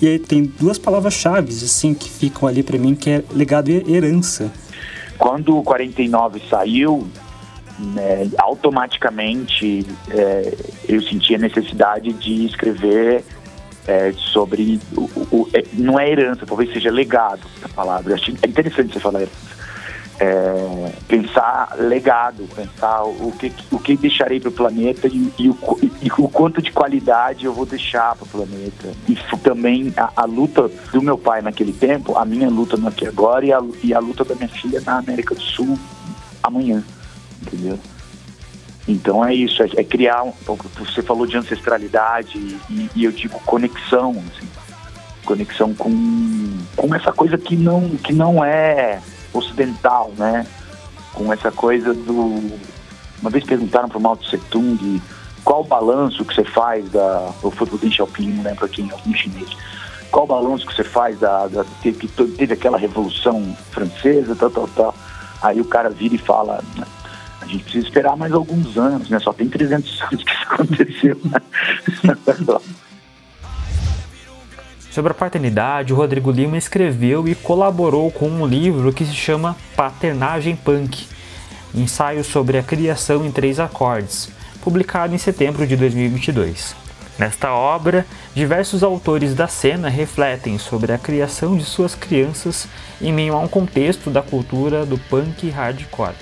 E 0.01 0.07
aí 0.07 0.19
tem 0.19 0.43
duas 0.43 0.77
palavras-chave, 0.77 1.51
assim, 1.51 1.93
que 1.93 2.09
ficam 2.09 2.47
ali 2.47 2.61
para 2.61 2.77
mim, 2.77 2.93
que 2.93 3.09
é 3.09 3.23
legado 3.31 3.69
e 3.69 3.93
herança. 3.93 4.51
Quando 5.17 5.57
o 5.57 5.63
49 5.63 6.41
saiu, 6.49 7.07
né, 7.79 8.29
automaticamente 8.37 9.85
é, 10.09 10.53
eu 10.87 11.01
senti 11.01 11.35
a 11.35 11.37
necessidade 11.37 12.11
de 12.13 12.45
escrever 12.45 13.23
é, 13.87 14.13
sobre 14.13 14.79
o, 14.95 15.01
o, 15.31 15.49
é, 15.53 15.63
não 15.73 15.99
é 15.99 16.09
herança, 16.09 16.45
talvez 16.45 16.71
seja 16.71 16.91
legado 16.91 17.41
a 17.61 17.69
palavra. 17.69 18.11
Eu 18.11 18.15
achei 18.15 18.33
interessante 18.33 18.93
você 18.93 18.99
falar 18.99 19.21
herança. 19.21 19.52
É, 20.19 20.91
pensar 21.07 21.75
legado, 21.79 22.47
pensar 22.55 23.03
o 23.03 23.31
que, 23.31 23.51
o 23.71 23.79
que 23.79 23.97
deixarei 23.97 24.39
para 24.39 24.49
o 24.49 24.51
planeta 24.51 25.07
e, 25.07 25.33
e, 25.39 25.49
o, 25.49 25.57
e, 25.81 26.11
o, 26.19 26.29
quanto 26.29 26.61
de 26.61 26.71
qualidade 26.71 27.45
eu 27.45 27.53
vou 27.53 27.65
deixar 27.65 28.15
para 28.15 28.25
o 28.25 28.27
planeta. 28.27 28.93
E 29.09 29.15
também 29.39 29.91
a, 29.97 30.11
a, 30.15 30.25
luta 30.25 30.69
do 30.91 31.01
meu 31.01 31.17
pai 31.17 31.41
naquele 31.41 31.73
tempo, 31.73 32.17
a 32.17 32.23
minha 32.25 32.47
luta 32.47 32.77
no 32.77 32.87
aqui 32.87 33.07
agora 33.07 33.45
e 33.45 33.51
a, 33.51 33.61
e 33.83 33.93
a 33.93 33.99
luta 33.99 34.23
da 34.23 34.35
minha 34.35 34.47
filha 34.47 34.81
na 34.81 34.99
América 34.99 35.33
do 35.33 35.41
Sul 35.41 35.77
amanhã, 36.43 36.83
entendeu? 37.41 37.79
Então 38.87 39.25
é 39.25 39.33
isso, 39.33 39.63
é, 39.63 39.69
é 39.77 39.83
criar, 39.83 40.23
um, 40.23 40.33
você 40.77 41.01
falou 41.01 41.25
de 41.25 41.37
ancestralidade 41.37 42.37
e, 42.69 42.89
e 42.95 43.03
eu 43.03 43.11
digo 43.11 43.39
conexão, 43.45 44.11
assim, 44.11 44.47
conexão 45.23 45.73
com, 45.73 46.57
com 46.75 46.93
essa 46.93 47.11
coisa 47.11 47.37
que 47.37 47.55
não, 47.55 47.89
que 47.89 48.11
não 48.11 48.43
é 48.43 48.99
ocidental, 49.33 50.11
né? 50.17 50.45
Com 51.13 51.31
essa 51.31 51.51
coisa 51.51 51.93
do... 51.93 52.51
Uma 53.21 53.29
vez 53.29 53.43
perguntaram 53.43 53.87
para 53.87 53.97
o 53.97 54.01
Mao 54.01 54.17
Tse 54.17 54.37
Tung 54.37 55.01
qual 55.43 55.61
o 55.61 55.65
balanço 55.65 56.23
que 56.23 56.33
você 56.33 56.43
faz 56.43 56.89
da... 56.89 57.31
Eu 57.43 57.51
fui 57.51 57.67
pro 57.67 57.77
Deng 57.77 57.91
Xiaoping, 57.91 58.27
não 58.29 58.43
lembro 58.43 58.65
aqui, 58.65 58.81
em 58.81 59.13
chinês. 59.13 59.49
Qual 60.09 60.25
o 60.25 60.27
balanço 60.27 60.65
que 60.65 60.73
você 60.73 60.83
faz 60.83 61.19
da... 61.19 61.47
da 61.47 61.65
que 61.81 62.07
teve 62.37 62.53
aquela 62.53 62.77
revolução 62.77 63.55
francesa, 63.71 64.35
tal, 64.35 64.49
tal, 64.49 64.67
tal. 64.69 64.95
Aí 65.41 65.59
o 65.59 65.65
cara 65.65 65.89
vira 65.89 66.15
e 66.15 66.17
fala 66.17 66.63
a 67.43 67.45
gente 67.45 67.63
precisa 67.65 67.85
esperar 67.85 68.15
mais 68.15 68.31
alguns 68.31 68.77
anos, 68.77 69.09
né? 69.09 69.19
Só 69.19 69.33
tem 69.33 69.49
300 69.49 70.01
anos 70.03 70.23
que 70.23 70.31
isso 70.31 70.43
aconteceu. 70.43 71.17
Sobre 74.93 75.11
a 75.11 75.15
paternidade, 75.15 75.91
o 75.91 75.95
Rodrigo 75.95 76.29
Lima 76.29 76.55
escreveu 76.55 77.27
e 77.27 77.33
colaborou 77.33 78.11
com 78.11 78.29
um 78.29 78.45
livro 78.45 78.93
que 78.93 79.03
se 79.03 79.15
chama 79.15 79.57
Paternagem 79.75 80.55
Punk, 80.55 81.07
ensaio 81.73 82.23
sobre 82.23 82.59
a 82.59 82.63
criação 82.63 83.25
em 83.25 83.31
três 83.31 83.59
acordes, 83.59 84.29
publicado 84.61 85.15
em 85.15 85.17
setembro 85.17 85.65
de 85.65 85.75
2022. 85.75 86.75
Nesta 87.17 87.51
obra, 87.51 88.05
diversos 88.35 88.83
autores 88.83 89.33
da 89.33 89.47
cena 89.47 89.89
refletem 89.89 90.59
sobre 90.59 90.93
a 90.93 90.99
criação 90.99 91.57
de 91.57 91.63
suas 91.63 91.95
crianças 91.95 92.67
em 93.01 93.11
meio 93.11 93.33
a 93.33 93.39
um 93.39 93.47
contexto 93.47 94.11
da 94.11 94.21
cultura 94.21 94.85
do 94.85 94.99
punk 94.99 95.49
hardcore. 95.49 96.13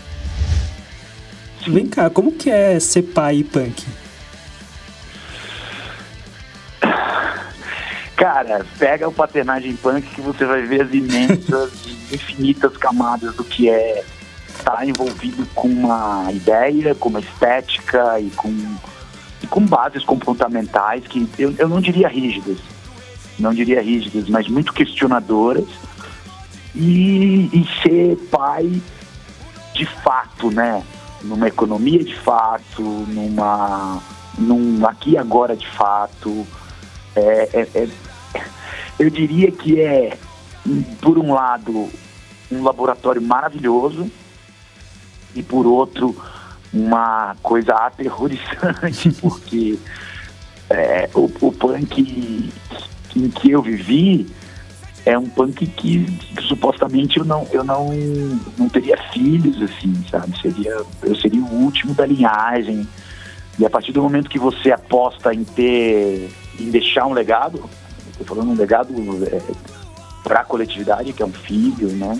Vem 1.67 1.87
cá, 1.87 2.09
como 2.09 2.31
que 2.31 2.49
é 2.49 2.79
ser 2.79 3.01
pai 3.01 3.43
punk? 3.43 3.83
Cara, 8.21 8.63
pega 8.77 9.07
o 9.07 9.11
paternagem 9.11 9.75
punk 9.75 10.07
que 10.13 10.21
você 10.21 10.45
vai 10.45 10.61
ver 10.61 10.83
as 10.83 10.93
imensas, 10.93 11.71
infinitas 12.13 12.77
camadas 12.77 13.33
do 13.33 13.43
que 13.43 13.67
é 13.67 14.03
estar 14.47 14.73
tá 14.73 14.85
envolvido 14.85 15.43
com 15.55 15.67
uma 15.67 16.31
ideia, 16.31 16.93
com 16.93 17.09
uma 17.09 17.19
estética 17.19 18.19
e 18.19 18.29
com, 18.29 18.55
e 19.41 19.47
com 19.47 19.65
bases 19.65 20.03
comportamentais 20.03 21.07
que 21.07 21.27
eu, 21.39 21.55
eu 21.57 21.67
não 21.67 21.81
diria 21.81 22.07
rígidas, 22.07 22.59
não 23.39 23.55
diria 23.55 23.81
rígidas, 23.81 24.29
mas 24.29 24.47
muito 24.47 24.71
questionadoras 24.71 25.65
e, 26.75 27.49
e 27.51 27.67
ser 27.81 28.17
pai 28.29 28.79
de 29.73 29.85
fato, 30.03 30.51
né? 30.51 30.83
numa 31.23 31.47
economia 31.47 32.03
de 32.03 32.15
fato, 32.19 32.83
numa 32.83 33.99
num 34.37 34.85
aqui 34.85 35.13
e 35.13 35.17
agora 35.17 35.55
de 35.55 35.67
fato. 35.69 36.45
É, 37.15 37.49
é, 37.51 37.67
é, 37.75 38.10
eu 39.01 39.10
diria 39.10 39.51
que 39.51 39.81
é, 39.81 40.15
por 41.01 41.17
um 41.17 41.34
lado, 41.34 41.89
um 42.51 42.63
laboratório 42.63 43.20
maravilhoso 43.20 44.12
e 45.34 45.41
por 45.41 45.65
outro, 45.65 46.15
uma 46.72 47.36
coisa 47.41 47.74
aterrorizante, 47.74 49.12
porque 49.20 49.79
é, 50.70 51.10
o, 51.15 51.31
o 51.41 51.51
punk 51.51 52.51
em 53.15 53.29
que 53.29 53.50
eu 53.50 53.62
vivi 53.63 54.27
é 55.03 55.17
um 55.17 55.27
punk 55.27 55.65
que 55.65 56.05
supostamente 56.48 57.17
eu 57.17 57.25
não 57.25 57.48
eu 57.51 57.63
não 57.63 57.89
não 58.55 58.70
teria 58.70 58.96
filhos 59.12 59.60
assim 59.63 59.96
sabe? 60.12 60.39
Seria 60.39 60.79
eu 61.01 61.15
seria 61.15 61.41
o 61.41 61.63
último 61.63 61.96
da 61.96 62.05
linhagem. 62.05 62.88
E 63.58 63.65
a 63.65 63.70
partir 63.70 63.91
do 63.91 64.03
momento 64.03 64.29
que 64.29 64.38
você 64.38 64.72
aposta 64.72 65.34
em 65.34 65.43
ter 65.43 66.31
em 66.60 66.70
deixar 66.70 67.08
um 67.08 67.13
legado 67.13 67.67
estou 68.21 68.35
falando 68.35 68.51
um 68.51 68.57
legado 68.57 68.93
é, 69.25 69.41
para 70.23 70.41
a 70.41 70.45
coletividade 70.45 71.13
que 71.13 71.23
é 71.23 71.25
um 71.25 71.33
filho 71.33 71.89
né 71.93 72.19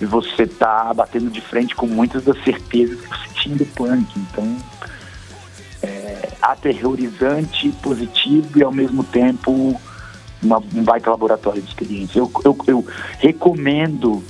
e 0.00 0.06
você 0.06 0.46
tá 0.46 0.92
batendo 0.94 1.30
de 1.30 1.40
frente 1.40 1.74
com 1.74 1.86
muitas 1.86 2.24
das 2.24 2.42
certezas 2.42 3.00
que 3.00 3.08
você 3.08 3.34
tinha 3.34 3.56
do 3.56 3.66
punk 3.66 4.06
então 4.16 4.56
é 5.82 6.28
aterrorizante 6.40 7.70
positivo 7.82 8.58
e 8.58 8.62
ao 8.62 8.72
mesmo 8.72 9.04
tempo 9.04 9.78
uma, 10.42 10.58
um 10.58 10.82
baita 10.82 11.10
laboratório 11.10 11.60
de 11.60 11.68
experiência. 11.68 12.18
Eu, 12.18 12.30
eu, 12.44 12.56
eu 12.66 12.86
recomendo 13.18 14.22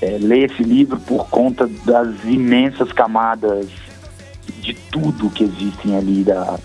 é, 0.00 0.18
ler 0.18 0.50
esse 0.50 0.62
livro 0.62 0.98
por 1.00 1.28
conta 1.28 1.68
das 1.84 2.24
imensas 2.24 2.92
camadas 2.92 3.68
de 4.60 4.74
tudo 4.74 5.30
que 5.30 5.44
existem 5.44 5.96
ali. 5.96 6.24
Da, 6.24 6.58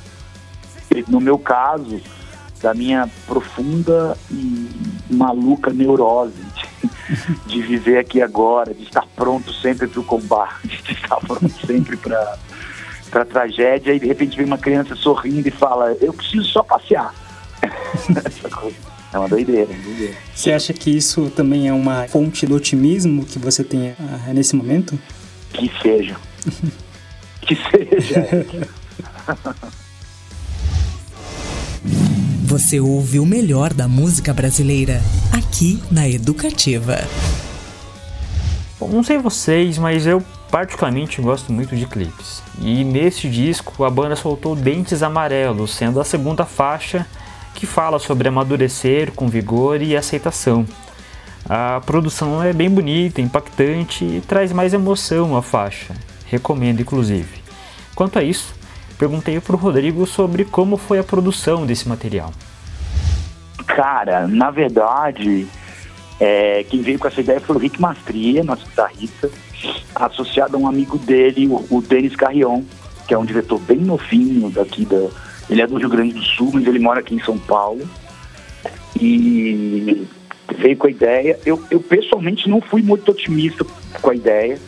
no 1.07 1.19
meu 1.19 1.37
caso, 1.37 2.01
da 2.61 2.73
minha 2.73 3.09
profunda 3.25 4.17
e 4.31 4.69
maluca 5.09 5.71
neurose 5.71 6.33
de, 6.33 7.35
de 7.47 7.61
viver 7.61 7.97
aqui 7.97 8.21
agora, 8.21 8.73
de 8.73 8.83
estar 8.83 9.05
pronto 9.15 9.53
sempre 9.53 9.87
para 9.87 9.99
o 9.99 10.03
combate, 10.03 10.81
de 10.83 10.93
estar 10.93 11.17
pronto 11.17 11.65
sempre 11.65 11.97
para 11.97 12.37
para 13.09 13.23
tragédia 13.23 13.93
e 13.93 13.99
de 14.01 14.05
repente 14.05 14.35
vem 14.35 14.45
uma 14.45 14.57
criança 14.57 14.93
sorrindo 14.93 15.47
e 15.47 15.51
fala 15.51 15.95
eu 16.01 16.11
preciso 16.11 16.43
só 16.43 16.61
passear 16.61 17.13
é 19.13 19.17
uma 19.17 19.27
doideira, 19.27 19.71
uma 19.71 19.83
doideira. 19.83 20.15
Você 20.33 20.51
acha 20.51 20.73
que 20.73 20.95
isso 20.95 21.29
também 21.31 21.67
é 21.67 21.73
uma 21.73 22.07
fonte 22.07 22.45
do 22.45 22.55
otimismo 22.55 23.25
que 23.25 23.39
você 23.39 23.63
tem 23.63 23.95
ah, 23.99 24.33
nesse 24.33 24.55
momento? 24.55 24.97
Que 25.53 25.71
seja. 25.81 26.15
que 27.41 27.55
seja. 27.55 28.67
Você 32.57 32.79
ouve 32.79 33.19
o 33.19 33.25
melhor 33.25 33.71
da 33.71 33.87
música 33.87 34.33
brasileira 34.33 34.99
aqui 35.31 35.79
na 35.91 36.09
Educativa. 36.09 36.97
Bom, 38.79 38.87
não 38.87 39.03
sei 39.03 39.19
vocês, 39.19 39.77
mas 39.77 40.07
eu 40.07 40.23
particularmente 40.49 41.21
gosto 41.21 41.53
muito 41.53 41.75
de 41.75 41.85
clipes. 41.85 42.41
E 42.59 42.83
nesse 42.83 43.29
disco 43.29 43.83
a 43.83 43.91
banda 43.91 44.15
soltou 44.15 44.55
Dentes 44.55 45.03
Amarelos, 45.03 45.75
sendo 45.75 46.01
a 46.01 46.03
segunda 46.03 46.45
faixa 46.45 47.05
que 47.53 47.67
fala 47.67 47.99
sobre 47.99 48.27
amadurecer 48.27 49.11
com 49.11 49.27
vigor 49.27 49.79
e 49.79 49.95
aceitação. 49.95 50.65
A 51.47 51.79
produção 51.85 52.41
é 52.41 52.51
bem 52.53 52.71
bonita, 52.71 53.21
impactante 53.21 54.03
e 54.03 54.19
traz 54.27 54.51
mais 54.51 54.73
emoção 54.73 55.37
à 55.37 55.43
faixa. 55.43 55.93
Recomendo, 56.25 56.81
inclusive. 56.81 57.43
Quanto 57.93 58.17
a 58.17 58.23
isso, 58.23 58.55
perguntei 58.97 59.39
para 59.39 59.55
o 59.55 59.59
Rodrigo 59.59 60.05
sobre 60.05 60.45
como 60.45 60.77
foi 60.77 60.99
a 60.99 61.03
produção 61.03 61.65
desse 61.65 61.87
material. 61.87 62.31
Cara, 63.65 64.27
na 64.27 64.49
verdade, 64.49 65.47
é, 66.19 66.63
quem 66.69 66.81
veio 66.81 66.97
com 66.97 67.07
essa 67.07 67.21
ideia 67.21 67.39
foi 67.39 67.55
o 67.55 67.59
Rick 67.59 67.79
Mastria, 67.79 68.43
nosso 68.43 68.65
guitarrista, 68.65 69.29
associado 69.95 70.55
a 70.57 70.59
um 70.59 70.67
amigo 70.67 70.97
dele, 70.97 71.47
o, 71.47 71.65
o 71.69 71.81
Denis 71.81 72.15
Carrion, 72.15 72.63
que 73.07 73.13
é 73.13 73.17
um 73.17 73.25
diretor 73.25 73.59
bem 73.59 73.77
novinho 73.77 74.49
daqui 74.49 74.85
da, 74.85 75.09
ele 75.49 75.61
é 75.61 75.67
do 75.67 75.77
Rio 75.77 75.89
Grande 75.89 76.13
do 76.13 76.23
Sul, 76.23 76.51
mas 76.53 76.67
ele 76.67 76.79
mora 76.79 76.99
aqui 76.99 77.15
em 77.15 77.23
São 77.23 77.37
Paulo. 77.37 77.87
E 78.99 80.05
veio 80.57 80.77
com 80.77 80.87
a 80.87 80.89
ideia. 80.89 81.39
Eu, 81.45 81.61
eu 81.71 81.79
pessoalmente 81.79 82.49
não 82.49 82.59
fui 82.59 82.81
muito 82.81 83.09
otimista 83.11 83.65
com 84.01 84.09
a 84.09 84.15
ideia. 84.15 84.59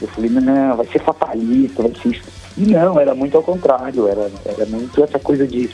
Eu 0.00 0.08
falei, 0.08 0.30
não, 0.30 0.76
vai 0.76 0.86
ser 0.86 1.00
fatalista, 1.00 1.82
vai 1.82 1.92
ser. 2.02 2.20
E 2.56 2.66
não, 2.66 2.98
era 3.00 3.14
muito 3.14 3.36
ao 3.36 3.42
contrário, 3.42 4.06
era, 4.06 4.30
era 4.44 4.66
muito 4.66 5.02
essa 5.02 5.18
coisa 5.18 5.46
de, 5.46 5.70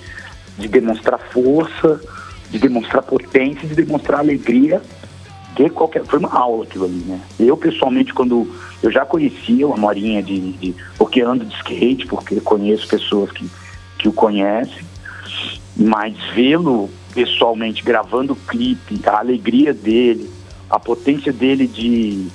de 0.59 0.69
demonstrar 0.69 1.19
força, 1.19 2.01
de 2.51 2.59
demonstrar 2.59 3.03
potência, 3.03 3.69
de 3.69 3.75
demonstrar 3.75 4.21
alegria 4.21 4.81
ter 5.55 5.71
qualquer. 5.71 6.05
Foi 6.05 6.19
uma 6.19 6.33
aula 6.33 6.65
aquilo 6.65 6.85
ali, 6.87 7.03
né? 7.07 7.21
Eu, 7.39 7.57
pessoalmente, 7.57 8.15
quando 8.15 8.49
eu 8.83 8.91
já 8.91 9.05
conhecia 9.05 9.67
o 9.67 9.75
Amorinha 9.75 10.23
de, 10.23 10.53
de, 10.53 10.75
porque 10.97 11.21
ando 11.21 11.45
de 11.45 11.55
skate, 11.57 12.07
porque 12.07 12.41
conheço 12.41 12.89
pessoas 12.89 13.31
que, 13.31 13.49
que 13.99 14.09
o 14.09 14.13
conhecem, 14.13 14.85
mas 15.77 16.15
vê-lo 16.35 16.89
pessoalmente 17.15 17.83
gravando 17.83 18.33
o 18.33 18.37
clipe, 18.37 19.01
a 19.05 19.19
alegria 19.19 19.75
dele, 19.75 20.31
a 20.69 20.79
potência 20.79 21.33
dele 21.33 21.67
de. 21.67 22.29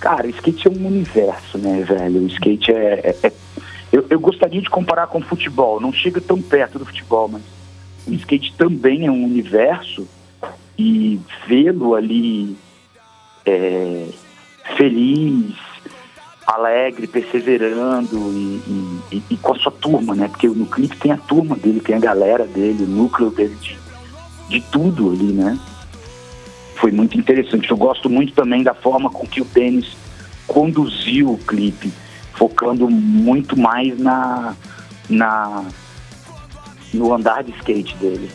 Cara, 0.00 0.26
skate 0.28 0.68
é 0.68 0.70
um 0.70 0.86
universo, 0.86 1.56
né, 1.56 1.82
velho? 1.82 2.22
O 2.22 2.26
skate 2.26 2.72
é. 2.72 3.00
é, 3.04 3.16
é... 3.22 3.32
Eu, 3.94 4.04
eu 4.10 4.18
gostaria 4.18 4.60
de 4.60 4.68
comparar 4.68 5.06
com 5.06 5.18
o 5.18 5.24
futebol, 5.24 5.80
não 5.80 5.92
chega 5.92 6.20
tão 6.20 6.42
perto 6.42 6.80
do 6.80 6.84
futebol, 6.84 7.28
mas 7.28 7.42
o 8.04 8.12
skate 8.12 8.52
também 8.54 9.06
é 9.06 9.10
um 9.10 9.22
universo 9.22 10.08
e 10.76 11.20
vê-lo 11.46 11.94
ali 11.94 12.56
é, 13.46 14.08
feliz, 14.76 15.54
alegre, 16.44 17.06
perseverando 17.06 18.16
e, 18.32 19.12
e, 19.12 19.22
e, 19.30 19.36
com 19.36 19.52
a 19.52 19.58
sua 19.60 19.70
turma, 19.70 20.16
né? 20.16 20.26
Porque 20.26 20.48
no 20.48 20.66
clipe 20.66 20.96
tem 20.96 21.12
a 21.12 21.16
turma 21.16 21.54
dele, 21.54 21.78
tem 21.78 21.94
a 21.94 22.00
galera 22.00 22.48
dele, 22.48 22.82
o 22.82 22.88
núcleo 22.88 23.30
dele 23.30 23.54
de, 23.60 23.78
de 24.48 24.60
tudo 24.72 25.12
ali, 25.12 25.32
né? 25.32 25.56
Foi 26.74 26.90
muito 26.90 27.16
interessante. 27.16 27.70
Eu 27.70 27.76
gosto 27.76 28.10
muito 28.10 28.32
também 28.32 28.64
da 28.64 28.74
forma 28.74 29.08
com 29.08 29.24
que 29.24 29.40
o 29.40 29.44
Denis 29.44 29.96
conduziu 30.48 31.30
o 31.30 31.38
clipe, 31.38 31.92
focando 32.34 32.88
muito 32.88 33.58
mais 33.58 33.98
na, 33.98 34.54
na 35.08 35.64
no 36.92 37.12
andar 37.12 37.42
de 37.42 37.52
skate 37.52 37.96
dele 37.96 38.30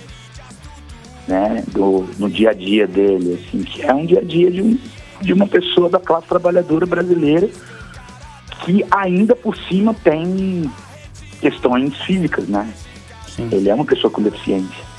né, 1.29 1.63
do, 1.71 2.05
no 2.17 2.27
dia 2.27 2.49
a 2.49 2.53
dia 2.53 2.87
dele, 2.87 3.39
assim, 3.39 3.61
que 3.61 3.83
é 3.83 3.93
um 3.93 4.03
dia 4.03 4.19
a 4.19 4.23
dia 4.23 4.49
de, 4.49 4.63
um, 4.63 4.77
de 5.21 5.31
uma 5.31 5.45
pessoa 5.45 5.87
da 5.87 5.99
classe 5.99 6.27
trabalhadora 6.27 6.87
brasileira 6.87 7.47
que 8.65 8.83
ainda 8.89 9.35
por 9.35 9.55
cima 9.55 9.93
tem 9.93 10.69
questões 11.39 11.95
físicas, 12.01 12.47
né? 12.47 12.67
Sim. 13.27 13.47
Ele 13.51 13.69
é 13.69 13.73
uma 13.73 13.85
pessoa 13.85 14.11
com 14.11 14.21
deficiência. 14.21 14.89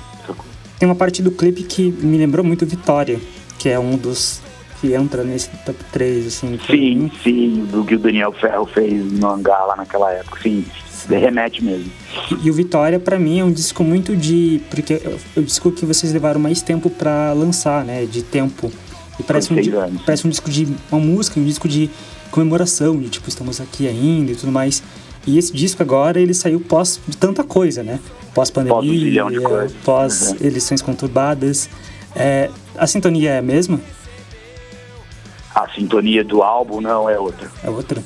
Tem 0.79 0.89
uma 0.89 0.95
parte 0.95 1.21
do 1.21 1.31
clipe 1.31 1.65
que 1.65 1.91
me 1.91 2.17
lembrou 2.17 2.43
muito 2.43 2.65
Vitória, 2.65 3.21
que 3.59 3.69
é 3.69 3.79
um 3.79 3.99
dos 3.99 4.41
que 4.81 4.95
entra 4.95 5.23
nesse 5.23 5.51
top 5.65 5.79
3, 5.93 6.27
assim. 6.27 6.59
Sim, 6.67 7.11
sim, 7.23 7.67
do 7.71 7.85
que 7.85 7.95
o 7.95 7.99
Daniel 7.99 8.33
Ferro 8.33 8.67
fez 8.67 9.13
no 9.13 9.29
hangar 9.29 9.67
lá 9.67 9.77
naquela 9.77 10.13
época, 10.13 10.41
sim 10.43 10.65
remete 11.09 11.63
mesmo. 11.65 11.91
E, 12.31 12.47
e 12.47 12.51
o 12.51 12.55
Vitória, 12.55 12.99
para 12.99 13.19
mim, 13.19 13.41
é 13.41 13.45
um 13.45 13.53
disco 13.53 13.83
muito 13.83 14.17
de. 14.17 14.61
Porque 14.71 14.95
é 14.95 15.41
o 15.41 15.43
disco 15.43 15.71
que 15.73 15.85
vocês 15.85 16.13
levaram 16.13 16.41
mais 16.41 16.63
tempo 16.63 16.91
para 16.91 17.33
lançar, 17.33 17.85
né? 17.85 18.05
De 18.05 18.23
tempo. 18.23 18.71
E 19.19 19.23
parece 19.23 19.53
um, 19.53 19.57
parece 20.05 20.27
um 20.27 20.31
disco 20.31 20.51
de 20.51 20.69
uma 20.91 21.01
música, 21.01 21.39
um 21.39 21.45
disco 21.45 21.69
de 21.69 21.91
comemoração, 22.31 22.99
de 22.99 23.09
tipo, 23.09 23.29
estamos 23.29 23.61
aqui 23.61 23.87
ainda 23.87 24.33
e 24.33 24.37
tudo 24.37 24.53
mais. 24.53 24.83
E 25.27 25.37
esse 25.37 25.53
disco 25.53 25.83
agora, 25.83 26.19
ele 26.19 26.33
saiu 26.33 26.61
pós 26.61 26.99
de 27.07 27.17
tanta 27.17 27.45
coisa, 27.45 27.83
né? 27.83 28.01
Pós-pandemia, 28.35 29.25
pós, 29.25 29.73
pós 29.85 30.31
uhum. 30.31 30.37
eleições 30.41 30.81
conturbadas. 30.81 31.69
É, 32.15 32.49
a 32.77 32.87
sintonia 32.87 33.33
é 33.33 33.39
a 33.39 33.43
mesma? 33.43 33.79
A 35.55 35.69
sintonia 35.71 36.25
do 36.25 36.43
álbum 36.43 36.81
não 36.81 37.09
é 37.09 37.19
outra. 37.19 37.51
É 37.63 37.71
outra? 37.71 38.03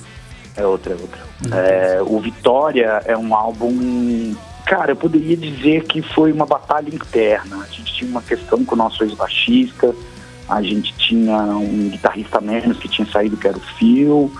É 0.56 0.64
outra, 0.64 0.94
é 0.94 0.96
outra. 0.96 1.20
Uhum. 1.44 1.54
É, 1.54 2.02
o 2.02 2.20
Vitória 2.20 3.02
é 3.04 3.16
um 3.16 3.34
álbum. 3.34 4.34
Cara, 4.64 4.92
eu 4.92 4.96
poderia 4.96 5.36
dizer 5.36 5.84
que 5.84 6.00
foi 6.00 6.32
uma 6.32 6.46
batalha 6.46 6.88
interna. 6.88 7.56
A 7.58 7.66
gente 7.66 7.92
tinha 7.94 8.10
uma 8.10 8.22
questão 8.22 8.64
com 8.64 8.74
o 8.74 8.78
nosso 8.78 9.02
ex-baixista, 9.04 9.94
a 10.48 10.62
gente 10.62 10.94
tinha 10.94 11.36
um 11.36 11.90
guitarrista 11.90 12.40
menos 12.40 12.78
que 12.78 12.88
tinha 12.88 13.06
saído, 13.06 13.36
que 13.36 13.48
era 13.48 13.56
o 13.56 13.60
Phil, 13.60 14.32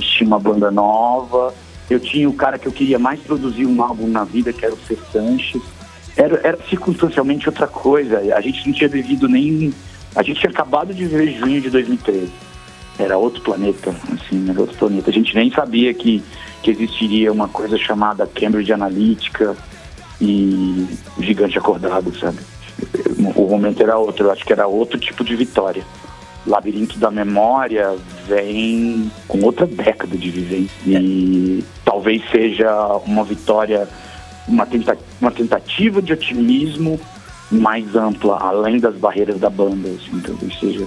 tinha 0.00 0.26
uma 0.26 0.38
banda 0.38 0.70
nova. 0.70 1.54
Eu 1.88 2.00
tinha 2.00 2.28
o 2.28 2.32
cara 2.32 2.58
que 2.58 2.66
eu 2.66 2.72
queria 2.72 2.98
mais 2.98 3.20
produzir 3.20 3.66
um 3.66 3.80
álbum 3.82 4.08
na 4.08 4.24
vida, 4.24 4.52
que 4.52 4.64
era 4.64 4.74
o 4.74 4.76
Fer 4.76 4.98
Sanches. 5.12 5.62
Era, 6.16 6.40
era 6.42 6.58
circunstancialmente 6.68 7.48
outra 7.48 7.66
coisa. 7.66 8.18
A 8.34 8.40
gente 8.40 8.66
não 8.66 8.74
tinha 8.74 8.88
vivido 8.88 9.28
nem. 9.28 9.72
A 10.16 10.22
gente 10.22 10.40
tinha 10.40 10.50
acabado 10.50 10.92
de 10.92 11.04
ver 11.04 11.38
junho 11.38 11.60
de 11.60 11.70
2013 11.70 12.32
era 12.98 13.18
outro 13.18 13.42
planeta, 13.42 13.94
assim, 14.12 14.48
era 14.48 14.60
outro 14.60 14.76
planeta. 14.76 15.10
A 15.10 15.12
gente 15.12 15.34
nem 15.34 15.50
sabia 15.50 15.92
que, 15.92 16.22
que 16.62 16.70
existiria 16.70 17.32
uma 17.32 17.48
coisa 17.48 17.76
chamada 17.76 18.26
Cambridge 18.26 18.72
Analytica 18.72 19.56
e 20.20 20.86
Gigante 21.20 21.58
Acordado, 21.58 22.16
sabe? 22.18 22.38
O 23.34 23.48
momento 23.48 23.82
era 23.82 23.96
outro, 23.98 24.26
eu 24.26 24.32
acho 24.32 24.44
que 24.44 24.52
era 24.52 24.66
outro 24.66 24.98
tipo 24.98 25.24
de 25.24 25.36
vitória. 25.36 25.84
Labirinto 26.46 26.98
da 26.98 27.10
Memória 27.10 27.96
vem 28.26 29.10
com 29.26 29.42
outra 29.42 29.66
década 29.66 30.16
de 30.16 30.30
vivência 30.30 30.70
e 30.86 31.64
talvez 31.84 32.22
seja 32.30 32.70
uma 33.04 33.24
vitória, 33.24 33.88
uma, 34.46 34.64
tenta 34.64 34.96
uma 35.20 35.32
tentativa 35.32 36.00
de 36.00 36.12
otimismo 36.12 37.00
mais 37.50 37.94
ampla, 37.94 38.38
além 38.38 38.78
das 38.78 38.96
barreiras 38.96 39.38
da 39.38 39.50
banda, 39.50 39.88
assim, 39.88 40.20
talvez 40.20 40.58
seja 40.58 40.86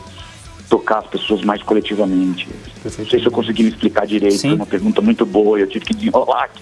tocar 0.70 1.00
as 1.00 1.08
pessoas 1.08 1.44
mais 1.44 1.64
coletivamente. 1.64 2.48
Não 2.84 2.92
sei 2.92 3.20
se 3.20 3.26
eu 3.26 3.32
consegui 3.32 3.64
me 3.64 3.70
explicar 3.70 4.06
direito, 4.06 4.38
Sim. 4.38 4.54
uma 4.54 4.66
pergunta 4.66 5.02
muito 5.02 5.26
boa 5.26 5.58
e 5.58 5.64
eu 5.64 5.68
tive 5.68 5.86
que 5.86 5.94
desenrolar 5.94 6.44
aqui. 6.44 6.62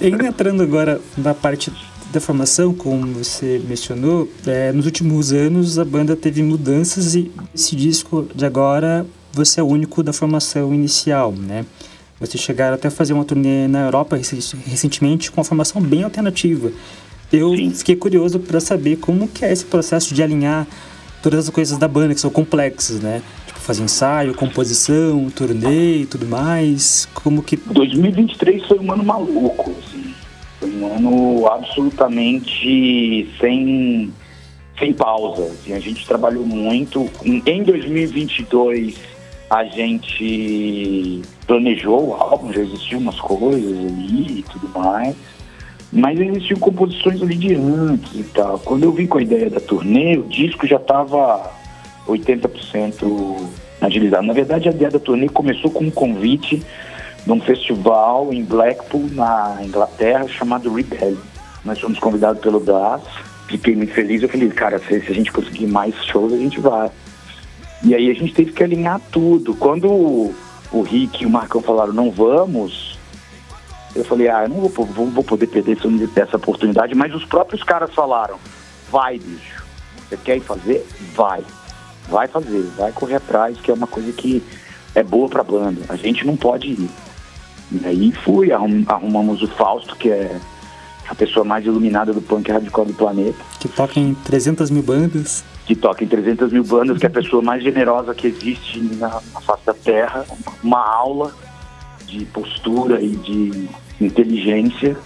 e 0.00 0.08
entrando 0.08 0.62
agora 0.62 1.00
na 1.16 1.32
parte 1.32 1.72
da 2.12 2.20
formação, 2.20 2.74
como 2.74 3.06
você 3.12 3.62
mencionou, 3.68 4.28
é, 4.46 4.72
nos 4.72 4.86
últimos 4.86 5.32
anos 5.32 5.78
a 5.78 5.84
banda 5.84 6.16
teve 6.16 6.42
mudanças 6.42 7.14
e 7.14 7.30
esse 7.54 7.76
disco 7.76 8.26
de 8.34 8.44
agora 8.44 9.06
você 9.32 9.60
é 9.60 9.62
o 9.62 9.66
único 9.66 10.02
da 10.02 10.12
formação 10.12 10.74
inicial, 10.74 11.32
né? 11.32 11.64
Vocês 12.18 12.42
chegaram 12.42 12.74
até 12.74 12.88
a 12.88 12.90
fazer 12.90 13.12
uma 13.12 13.24
turnê 13.24 13.68
na 13.68 13.84
Europa 13.84 14.16
recentemente 14.66 15.30
com 15.30 15.40
uma 15.40 15.44
formação 15.44 15.80
bem 15.80 16.02
alternativa. 16.02 16.72
Eu 17.32 17.54
Sim. 17.56 17.70
fiquei 17.70 17.96
curioso 17.96 18.38
para 18.38 18.60
saber 18.60 18.96
como 18.96 19.28
que 19.28 19.44
é 19.44 19.52
esse 19.52 19.64
processo 19.64 20.14
de 20.14 20.22
alinhar 20.22 20.66
todas 21.22 21.46
as 21.46 21.50
coisas 21.50 21.76
da 21.78 21.86
banda 21.86 22.14
que 22.14 22.20
são 22.20 22.30
complexas, 22.30 23.00
né? 23.00 23.22
Tipo, 23.46 23.58
fazer 23.60 23.82
ensaio, 23.82 24.34
composição, 24.34 25.28
turnê 25.30 25.98
e 25.98 26.06
tudo 26.06 26.26
mais. 26.26 27.08
Como 27.12 27.42
que. 27.42 27.56
2023 27.56 28.66
foi 28.66 28.78
um 28.78 28.92
ano 28.92 29.04
maluco, 29.04 29.74
assim. 29.78 30.14
Foi 30.58 30.70
um 30.70 30.86
ano 30.86 31.46
absolutamente 31.46 33.28
sem, 33.38 34.12
sem 34.78 34.92
pausa. 34.94 35.44
Assim. 35.44 35.74
A 35.74 35.80
gente 35.80 36.06
trabalhou 36.06 36.46
muito. 36.46 37.10
Em 37.24 37.62
2022, 37.62 38.96
a 39.50 39.64
gente 39.64 41.22
planejou 41.46 42.08
o 42.08 42.14
álbum, 42.14 42.52
já 42.52 42.60
existiam 42.60 43.00
umas 43.00 43.20
coisas 43.20 43.78
ali 43.78 44.40
e 44.40 44.44
tudo 44.50 44.68
mais. 44.78 45.14
Mas 45.92 46.20
existiam 46.20 46.58
composições 46.58 47.22
ali 47.22 47.34
de 47.34 47.54
antes 47.54 48.14
e 48.14 48.24
tal. 48.24 48.58
Quando 48.58 48.84
eu 48.84 48.92
vim 48.92 49.06
com 49.06 49.18
a 49.18 49.22
ideia 49.22 49.48
da 49.48 49.60
turnê, 49.60 50.18
o 50.18 50.24
disco 50.24 50.66
já 50.66 50.76
estava 50.76 51.50
80% 52.06 53.48
agilizado. 53.80 54.26
Na 54.26 54.32
verdade, 54.32 54.68
a 54.68 54.72
ideia 54.72 54.90
da 54.90 54.98
turnê 54.98 55.28
começou 55.28 55.70
com 55.70 55.84
um 55.84 55.90
convite 55.90 56.62
de 57.24 57.32
um 57.32 57.40
festival 57.40 58.32
em 58.32 58.44
Blackpool, 58.44 59.08
na 59.12 59.58
Inglaterra, 59.62 60.28
chamado 60.28 60.72
Rebellion. 60.72 61.16
Nós 61.64 61.80
fomos 61.80 61.98
convidados 61.98 62.40
pelo 62.40 62.60
Das, 62.60 63.02
fiquei 63.48 63.74
muito 63.74 63.92
feliz. 63.92 64.22
Eu 64.22 64.28
falei, 64.28 64.48
cara, 64.48 64.78
se, 64.78 65.00
se 65.00 65.10
a 65.10 65.14
gente 65.14 65.32
conseguir 65.32 65.66
mais 65.66 65.94
shows, 66.04 66.32
a 66.32 66.38
gente 66.38 66.60
vai. 66.60 66.90
E 67.82 67.94
aí 67.94 68.10
a 68.10 68.14
gente 68.14 68.34
teve 68.34 68.52
que 68.52 68.62
alinhar 68.62 69.00
tudo. 69.12 69.54
Quando 69.54 69.90
o, 69.90 70.34
o 70.72 70.82
Rick 70.82 71.22
e 71.22 71.26
o 71.26 71.30
Marcão 71.30 71.60
falaram, 71.60 71.92
não 71.92 72.10
vamos, 72.10 72.87
eu 73.98 74.04
falei, 74.04 74.28
ah, 74.28 74.44
eu 74.44 74.48
não 74.48 74.68
vou, 74.68 74.86
vou, 74.86 75.06
vou 75.06 75.24
poder 75.24 75.48
perder 75.48 75.76
essa 76.16 76.36
oportunidade, 76.36 76.94
mas 76.94 77.12
os 77.12 77.24
próprios 77.24 77.62
caras 77.64 77.92
falaram, 77.92 78.38
vai, 78.90 79.18
bicho, 79.18 79.64
você 80.08 80.16
quer 80.16 80.36
ir 80.36 80.40
fazer? 80.40 80.86
Vai. 81.14 81.42
Vai 82.08 82.28
fazer, 82.28 82.62
vai 82.76 82.92
correr 82.92 83.16
atrás, 83.16 83.58
que 83.60 83.70
é 83.70 83.74
uma 83.74 83.86
coisa 83.86 84.12
que 84.12 84.42
é 84.94 85.02
boa 85.02 85.28
pra 85.28 85.42
banda. 85.42 85.82
A 85.88 85.96
gente 85.96 86.24
não 86.24 86.36
pode 86.36 86.68
ir. 86.68 86.90
E 87.72 87.86
aí 87.86 88.12
fui, 88.24 88.52
arrum, 88.52 88.84
arrumamos 88.86 89.42
o 89.42 89.48
Fausto, 89.48 89.94
que 89.96 90.08
é 90.08 90.40
a 91.08 91.14
pessoa 91.14 91.44
mais 91.44 91.66
iluminada 91.66 92.12
do 92.12 92.22
punk 92.22 92.50
radical 92.50 92.84
do 92.84 92.94
planeta. 92.94 93.38
Que 93.58 93.68
toca 93.68 93.98
em 93.98 94.14
300 94.14 94.70
mil 94.70 94.82
bandas. 94.82 95.44
Que 95.66 95.74
toca 95.74 96.04
em 96.04 96.06
300 96.06 96.52
mil 96.52 96.64
bandas, 96.64 96.98
que 96.98 97.04
é 97.04 97.08
a 97.08 97.12
pessoa 97.12 97.42
mais 97.42 97.62
generosa 97.62 98.14
que 98.14 98.26
existe 98.28 98.80
na, 98.80 99.20
na 99.34 99.40
face 99.40 99.66
da 99.66 99.74
Terra. 99.74 100.24
Uma 100.62 100.80
aula 100.80 101.34
de 102.06 102.24
postura 102.26 103.02
e 103.02 103.16
de 103.16 103.68
inteligência. 104.00 104.96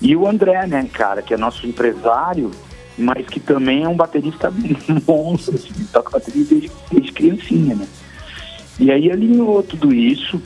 E 0.00 0.16
o 0.16 0.26
André, 0.26 0.66
né, 0.66 0.88
cara, 0.92 1.22
que 1.22 1.32
é 1.32 1.36
nosso 1.36 1.66
empresário, 1.66 2.50
mas 2.98 3.26
que 3.26 3.40
também 3.40 3.84
é 3.84 3.88
um 3.88 3.96
baterista 3.96 4.52
monstro, 5.06 5.54
assim, 5.54 5.72
toca 5.92 6.10
bateria 6.10 6.44
desde, 6.44 6.70
desde 6.90 7.12
criancinha, 7.12 7.74
né? 7.74 7.86
E 8.78 8.90
aí 8.90 9.10
alinhou 9.10 9.62
tudo 9.62 9.94
isso. 9.94 10.42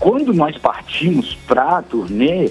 Quando 0.00 0.32
nós 0.32 0.56
partimos 0.56 1.34
pra 1.46 1.82
turnê, 1.82 2.50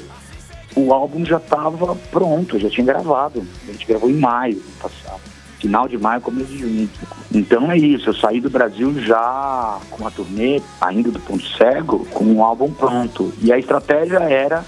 o 0.76 0.94
álbum 0.94 1.26
já 1.26 1.38
estava 1.38 1.96
pronto, 1.96 2.60
já 2.60 2.70
tinha 2.70 2.86
gravado. 2.86 3.46
A 3.68 3.72
gente 3.72 3.86
gravou 3.86 4.10
em 4.10 4.18
maio 4.18 4.56
do 4.56 4.80
passado. 4.80 5.37
Final 5.60 5.88
de 5.88 5.98
maio, 5.98 6.22
começo 6.22 6.50
de 6.50 6.60
junho. 6.60 6.89
Então 7.34 7.72
é 7.72 7.78
isso, 7.78 8.10
eu 8.10 8.13
saí 8.13 8.39
do 8.39 8.50
Brasil 8.50 8.93
já 9.02 9.80
com 9.89 10.08
a 10.08 10.12
turnê, 10.12 10.62
ainda 10.80 11.12
do 11.12 11.20
Ponto 11.20 11.46
Cego, 11.58 12.06
com 12.06 12.26
um 12.26 12.43
álbum 12.43 12.72
pronto. 12.72 13.34
E 13.41 13.52
a 13.52 13.58
estratégia 13.58 14.20
era 14.20 14.63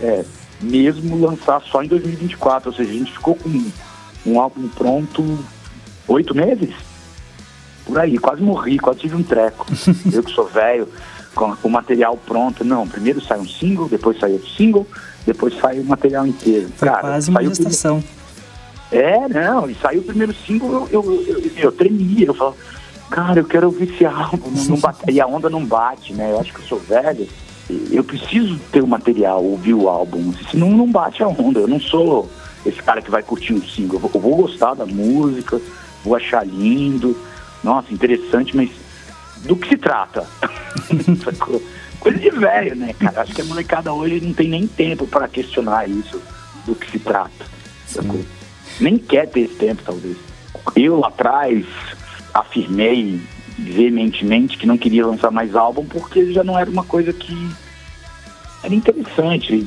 é, 0.00 0.24
mesmo 0.60 1.20
lançar 1.20 1.60
só 1.62 1.82
em 1.82 1.88
2024, 1.88 2.70
ou 2.70 2.76
seja, 2.76 2.90
a 2.90 2.94
gente 2.94 3.12
ficou 3.12 3.34
com 3.34 3.50
um 4.24 4.40
álbum 4.40 4.68
pronto 4.68 5.38
oito 6.08 6.34
meses? 6.34 6.74
Por 7.84 7.98
aí, 7.98 8.16
quase 8.16 8.40
morri, 8.42 8.78
quase 8.78 9.00
tive 9.00 9.16
um 9.16 9.22
treco. 9.22 9.66
eu 10.12 10.22
que 10.22 10.30
sou 10.30 10.46
velho, 10.46 10.88
com 11.34 11.54
o 11.62 11.68
material 11.68 12.16
pronto. 12.16 12.64
Não, 12.64 12.86
primeiro 12.86 13.20
sai 13.20 13.38
um 13.38 13.48
single, 13.48 13.88
depois 13.88 14.18
sai 14.18 14.32
outro 14.32 14.48
single, 14.50 14.86
depois 15.26 15.58
sai 15.58 15.80
o 15.80 15.84
material 15.84 16.26
inteiro. 16.26 16.68
Foi 16.76 16.88
Cara, 16.88 17.00
quase 17.00 17.30
uma 17.30 17.42
gestação. 17.42 18.02
É, 18.92 19.26
não, 19.26 19.70
e 19.70 19.74
saiu 19.74 20.02
o 20.02 20.04
primeiro 20.04 20.34
single, 20.34 20.86
eu, 20.90 21.02
eu, 21.02 21.24
eu, 21.26 21.52
eu 21.56 21.72
tremia, 21.72 22.26
eu 22.26 22.34
falava, 22.34 22.56
cara, 23.10 23.40
eu 23.40 23.44
quero 23.44 23.66
ouvir 23.66 23.90
esse 23.90 24.04
álbum, 24.04 24.50
não 24.68 24.76
bate, 24.76 24.98
e 25.10 25.18
a 25.18 25.26
onda 25.26 25.48
não 25.48 25.64
bate, 25.64 26.12
né? 26.12 26.30
Eu 26.30 26.38
acho 26.38 26.52
que 26.52 26.60
eu 26.60 26.66
sou 26.66 26.78
velho, 26.78 27.26
eu 27.90 28.04
preciso 28.04 28.58
ter 28.70 28.82
o 28.82 28.86
material, 28.86 29.42
ouvir 29.42 29.72
o 29.72 29.88
álbum, 29.88 30.34
senão 30.50 30.70
não 30.70 30.92
bate 30.92 31.22
a 31.22 31.28
onda, 31.28 31.60
eu 31.60 31.66
não 31.66 31.80
sou 31.80 32.30
esse 32.66 32.82
cara 32.82 33.00
que 33.00 33.10
vai 33.10 33.22
curtir 33.22 33.54
um 33.54 33.62
single, 33.62 33.96
eu 33.96 34.00
vou, 34.00 34.10
eu 34.14 34.20
vou 34.20 34.36
gostar 34.36 34.74
da 34.74 34.84
música, 34.84 35.58
vou 36.04 36.14
achar 36.14 36.46
lindo, 36.46 37.16
nossa, 37.64 37.94
interessante, 37.94 38.54
mas 38.54 38.70
do 39.44 39.56
que 39.56 39.70
se 39.70 39.76
trata? 39.78 40.26
Coisa 41.98 42.18
de 42.18 42.30
velho, 42.30 42.76
né, 42.76 42.92
cara? 42.92 43.22
Acho 43.22 43.32
que 43.32 43.40
a 43.40 43.44
molecada 43.44 43.92
hoje 43.92 44.20
não 44.20 44.34
tem 44.34 44.48
nem 44.48 44.66
tempo 44.66 45.06
para 45.06 45.28
questionar 45.28 45.88
isso, 45.88 46.20
do 46.66 46.74
que 46.74 46.90
se 46.90 46.98
trata. 46.98 47.46
Nem 48.82 48.98
quer 48.98 49.28
ter 49.28 49.42
esse 49.42 49.54
tempo, 49.54 49.80
talvez. 49.84 50.16
Eu 50.74 50.98
lá 50.98 51.06
atrás 51.06 51.64
afirmei 52.34 53.20
veementemente 53.56 54.58
que 54.58 54.66
não 54.66 54.76
queria 54.76 55.06
lançar 55.06 55.30
mais 55.30 55.54
álbum 55.54 55.84
porque 55.84 56.32
já 56.32 56.42
não 56.42 56.58
era 56.58 56.68
uma 56.68 56.82
coisa 56.82 57.12
que 57.12 57.48
era 58.64 58.74
interessante. 58.74 59.64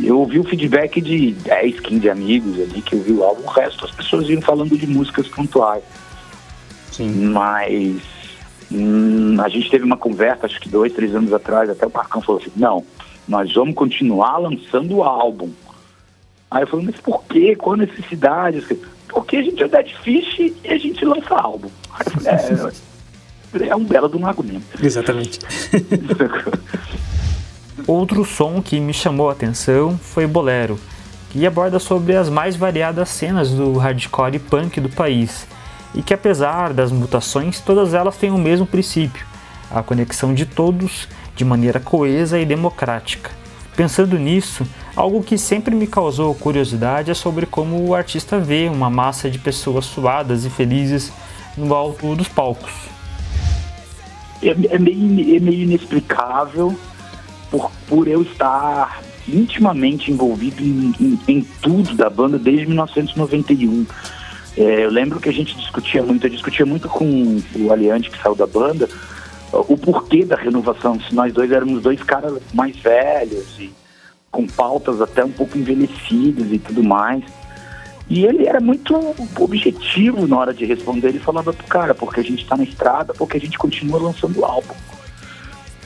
Eu 0.00 0.20
ouvi 0.20 0.38
o 0.38 0.44
feedback 0.44 1.00
de 1.00 1.32
10, 1.32 1.80
15 1.80 2.08
amigos 2.08 2.60
ali 2.60 2.80
que 2.82 2.94
ouviu 2.94 3.18
o 3.18 3.24
álbum, 3.24 3.42
o 3.42 3.50
resto 3.50 3.84
as 3.84 3.90
pessoas 3.90 4.28
iam 4.28 4.40
falando 4.40 4.78
de 4.78 4.86
músicas 4.86 5.26
pontuais. 5.26 5.82
Sim. 6.92 7.10
Mas 7.32 8.00
hum, 8.70 9.36
a 9.40 9.48
gente 9.48 9.68
teve 9.68 9.84
uma 9.84 9.96
conversa, 9.96 10.46
acho 10.46 10.60
que 10.60 10.68
dois, 10.68 10.92
três 10.92 11.16
anos 11.16 11.32
atrás, 11.32 11.68
até 11.68 11.84
o 11.84 11.92
Marcão 11.92 12.22
falou 12.22 12.40
assim, 12.40 12.52
não, 12.54 12.84
nós 13.26 13.52
vamos 13.52 13.74
continuar 13.74 14.38
lançando 14.38 14.98
o 14.98 15.02
álbum. 15.02 15.50
Aí 16.54 16.62
eu 16.62 16.66
falei, 16.68 16.86
mas 16.86 17.00
por 17.00 17.24
quê? 17.24 17.56
Qual 17.56 17.74
a 17.74 17.78
necessidade? 17.78 18.64
Porque 19.08 19.38
a 19.38 19.42
gente 19.42 19.60
é 19.60 19.66
Dead 19.66 19.88
Fish 20.04 20.38
e 20.38 20.54
a 20.68 20.78
gente 20.78 21.04
lança 21.04 21.34
álbum. 21.34 21.68
Aí 21.92 22.06
eu 22.06 22.12
falei, 23.50 23.68
é, 23.68 23.72
é 23.72 23.76
um 23.76 23.84
belo 23.84 24.08
de 24.08 24.16
um 24.16 24.24
argumento. 24.24 24.64
Exatamente. 24.80 25.40
Outro 27.88 28.24
som 28.24 28.62
que 28.62 28.78
me 28.78 28.94
chamou 28.94 29.28
a 29.28 29.32
atenção 29.32 29.98
foi 29.98 30.28
Bolero, 30.28 30.78
que 31.30 31.44
aborda 31.44 31.80
sobre 31.80 32.14
as 32.14 32.30
mais 32.30 32.54
variadas 32.54 33.08
cenas 33.08 33.50
do 33.50 33.76
hardcore 33.76 34.36
e 34.36 34.38
punk 34.38 34.80
do 34.80 34.88
país 34.88 35.48
e 35.92 36.02
que 36.02 36.14
apesar 36.14 36.72
das 36.72 36.92
mutações, 36.92 37.58
todas 37.58 37.94
elas 37.94 38.16
têm 38.16 38.30
o 38.30 38.38
mesmo 38.38 38.64
princípio, 38.64 39.26
a 39.72 39.82
conexão 39.82 40.32
de 40.32 40.46
todos 40.46 41.08
de 41.34 41.44
maneira 41.44 41.80
coesa 41.80 42.38
e 42.38 42.46
democrática. 42.46 43.32
Pensando 43.76 44.16
nisso, 44.16 44.64
algo 44.96 45.22
que 45.22 45.36
sempre 45.36 45.74
me 45.74 45.86
causou 45.86 46.34
curiosidade 46.34 47.10
é 47.10 47.14
sobre 47.14 47.46
como 47.46 47.88
o 47.88 47.94
artista 47.94 48.38
vê 48.38 48.68
uma 48.68 48.88
massa 48.88 49.30
de 49.30 49.38
pessoas 49.38 49.84
suadas 49.84 50.44
e 50.44 50.50
felizes 50.50 51.12
no 51.56 51.74
alto 51.74 52.14
dos 52.14 52.28
palcos. 52.28 52.72
É, 54.42 54.74
é, 54.74 54.78
meio, 54.78 55.36
é 55.36 55.40
meio 55.40 55.62
inexplicável 55.62 56.76
por, 57.50 57.70
por 57.86 58.08
eu 58.08 58.22
estar 58.22 59.02
intimamente 59.26 60.10
envolvido 60.10 60.62
em, 60.62 60.92
em, 61.00 61.20
em 61.26 61.40
tudo 61.62 61.94
da 61.94 62.10
banda 62.10 62.38
desde 62.38 62.66
1991. 62.66 63.86
É, 64.56 64.84
eu 64.84 64.90
lembro 64.90 65.18
que 65.18 65.28
a 65.28 65.32
gente 65.32 65.56
discutia 65.56 66.02
muito, 66.02 66.26
eu 66.26 66.30
discutia 66.30 66.66
muito 66.66 66.88
com 66.88 67.40
o 67.56 67.72
Aliante 67.72 68.10
que 68.10 68.22
saiu 68.22 68.34
da 68.34 68.46
banda, 68.46 68.88
o 69.52 69.76
porquê 69.76 70.24
da 70.24 70.36
renovação, 70.36 71.00
se 71.00 71.14
nós 71.14 71.32
dois 71.32 71.50
éramos 71.50 71.82
dois 71.82 72.02
caras 72.02 72.40
mais 72.52 72.76
velhos 72.76 73.58
e 73.58 73.72
com 74.34 74.48
pautas 74.48 75.00
até 75.00 75.24
um 75.24 75.30
pouco 75.30 75.56
envelhecidas 75.56 76.50
e 76.50 76.58
tudo 76.58 76.82
mais. 76.82 77.22
E 78.10 78.26
ele 78.26 78.46
era 78.46 78.60
muito 78.60 79.14
objetivo 79.38 80.26
na 80.26 80.36
hora 80.36 80.52
de 80.52 80.64
responder, 80.64 81.08
ele 81.08 81.20
falava 81.20 81.52
pro 81.52 81.66
cara, 81.66 81.94
porque 81.94 82.18
a 82.18 82.22
gente 82.24 82.42
está 82.42 82.56
na 82.56 82.64
estrada, 82.64 83.14
porque 83.14 83.36
a 83.36 83.40
gente 83.40 83.56
continua 83.56 84.00
lançando 84.00 84.44
álbum. 84.44 84.74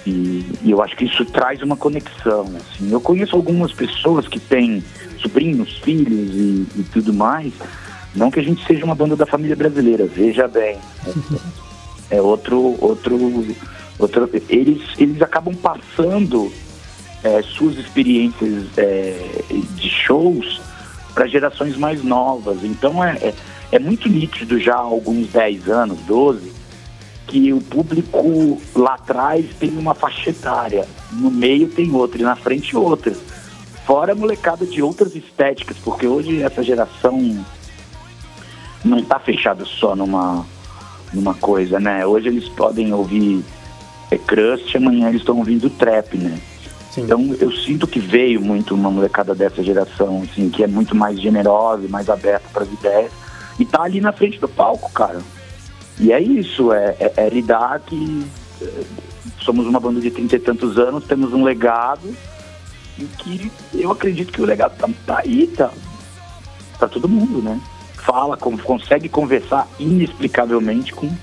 E, 0.06 0.46
e, 0.62 0.70
eu 0.70 0.82
acho 0.82 0.96
que 0.96 1.04
isso 1.04 1.24
traz 1.26 1.60
uma 1.62 1.76
conexão. 1.76 2.46
Assim. 2.56 2.90
Eu 2.90 3.00
conheço 3.00 3.36
algumas 3.36 3.70
pessoas 3.72 4.26
que 4.26 4.40
têm 4.40 4.82
sobrinhos, 5.20 5.76
filhos 5.78 6.34
e, 6.34 6.66
e 6.80 6.82
tudo 6.90 7.12
mais, 7.12 7.52
não 8.14 8.30
que 8.30 8.40
a 8.40 8.42
gente 8.42 8.66
seja 8.66 8.84
uma 8.84 8.94
banda 8.94 9.14
da 9.14 9.26
família 9.26 9.54
brasileira, 9.54 10.06
veja 10.06 10.48
bem. 10.48 10.78
É 12.10 12.22
outro, 12.22 12.74
outro, 12.80 13.44
outro. 13.98 14.30
Eles, 14.48 14.80
eles 14.96 15.20
acabam 15.20 15.54
passando 15.54 16.50
é, 17.22 17.42
suas 17.42 17.76
experiências 17.76 18.66
é, 18.76 19.42
de 19.74 19.88
shows 19.88 20.60
para 21.14 21.26
gerações 21.26 21.76
mais 21.76 22.02
novas. 22.02 22.62
Então 22.62 23.02
é, 23.02 23.16
é, 23.16 23.34
é, 23.72 23.78
muito 23.78 24.08
nítido 24.08 24.58
já 24.58 24.74
há 24.74 24.80
alguns 24.80 25.28
10 25.28 25.68
anos, 25.68 25.98
12, 26.00 26.52
que 27.26 27.52
o 27.52 27.60
público 27.60 28.60
lá 28.74 28.94
atrás 28.94 29.46
tem 29.58 29.70
uma 29.76 29.94
faixa 29.94 30.30
etária, 30.30 30.86
no 31.12 31.30
meio 31.30 31.68
tem 31.68 31.92
outra 31.92 32.20
e 32.20 32.24
na 32.24 32.36
frente 32.36 32.76
outra. 32.76 33.14
Fora 33.84 34.12
a 34.12 34.14
molecada 34.14 34.66
de 34.66 34.82
outras 34.82 35.16
estéticas, 35.16 35.76
porque 35.78 36.06
hoje 36.06 36.42
essa 36.42 36.62
geração 36.62 37.44
não 38.84 38.98
está 38.98 39.18
fechado 39.18 39.66
só 39.66 39.96
numa, 39.96 40.46
numa 41.12 41.34
coisa, 41.34 41.80
né? 41.80 42.06
Hoje 42.06 42.28
eles 42.28 42.48
podem 42.48 42.92
ouvir 42.92 43.42
é, 44.10 44.18
crust, 44.18 44.76
amanhã 44.76 45.08
eles 45.08 45.20
estão 45.20 45.38
ouvindo 45.38 45.70
trap, 45.70 46.16
né? 46.16 46.38
Sim. 46.98 47.04
Então 47.04 47.36
eu 47.40 47.52
sinto 47.52 47.86
que 47.86 47.98
veio 47.98 48.40
muito 48.40 48.74
uma 48.74 48.90
molecada 48.90 49.34
dessa 49.34 49.62
geração, 49.62 50.22
assim, 50.22 50.48
que 50.50 50.62
é 50.62 50.66
muito 50.66 50.94
mais 50.94 51.20
generosa 51.20 51.84
e 51.84 51.88
mais 51.88 52.08
aberta 52.08 52.48
para 52.52 52.62
as 52.62 52.72
ideias. 52.72 53.12
E 53.58 53.64
tá 53.64 53.82
ali 53.82 54.00
na 54.00 54.12
frente 54.12 54.38
do 54.38 54.48
palco, 54.48 54.90
cara. 54.92 55.20
E 55.98 56.12
é 56.12 56.20
isso, 56.20 56.72
é, 56.72 56.96
é, 57.00 57.12
é 57.16 57.28
lidar 57.28 57.80
que 57.80 58.26
é, 58.62 58.84
somos 59.40 59.66
uma 59.66 59.80
banda 59.80 60.00
de 60.00 60.10
trinta 60.10 60.36
e 60.36 60.38
tantos 60.38 60.78
anos, 60.78 61.04
temos 61.04 61.32
um 61.32 61.42
legado 61.42 62.14
e 62.96 63.04
que 63.04 63.50
eu 63.74 63.90
acredito 63.90 64.32
que 64.32 64.40
o 64.40 64.44
legado 64.44 64.76
tá, 64.76 64.88
tá 65.06 65.18
aí, 65.18 65.48
tá 65.48 65.72
para 66.78 66.88
todo 66.88 67.08
mundo, 67.08 67.42
né? 67.42 67.60
fala, 68.08 68.38
como 68.38 68.56
consegue 68.58 69.06
conversar 69.06 69.68
inexplicavelmente 69.78 70.94
com, 70.94 71.14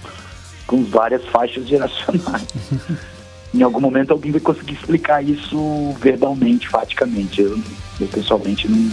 com 0.68 0.84
várias 0.84 1.26
faixas 1.26 1.68
geracionais. 1.68 2.46
em 3.56 3.64
algum 3.64 3.80
momento 3.80 4.12
alguém 4.12 4.32
vai 4.32 4.42
conseguir 4.42 4.74
explicar 4.74 5.24
isso 5.24 5.96
verbalmente, 6.02 6.68
faticamente. 6.68 7.42
Eu, 7.42 7.58
eu 8.00 8.08
pessoalmente 8.08 8.68
não, 8.68 8.92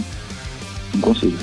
não 0.93 1.01
consigo. 1.01 1.37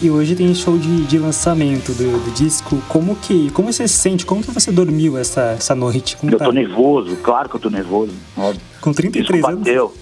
E, 0.00 0.10
hoje 0.10 0.36
tem 0.36 0.54
show 0.54 0.78
de, 0.78 1.04
de 1.06 1.18
lançamento 1.18 1.92
do, 1.92 2.24
do, 2.24 2.30
disco. 2.32 2.80
Como 2.88 3.16
que. 3.16 3.50
Como 3.50 3.72
você 3.72 3.88
se 3.88 3.94
sente? 3.94 4.24
Como 4.24 4.42
que 4.42 4.50
você 4.50 4.70
dormiu 4.70 5.18
essa, 5.18 5.56
essa 5.58 5.74
noite? 5.74 6.16
Como 6.16 6.32
eu 6.32 6.38
tá? 6.38 6.44
tô 6.44 6.52
nervoso, 6.52 7.16
claro 7.16 7.48
que 7.48 7.56
eu 7.56 7.60
tô 7.60 7.70
nervoso. 7.70 8.12
Óbvio. 8.36 8.60
Com 8.80 8.92
33 8.92 9.40
isso 9.40 9.56
bateu. 9.56 9.84
anos? 9.86 9.98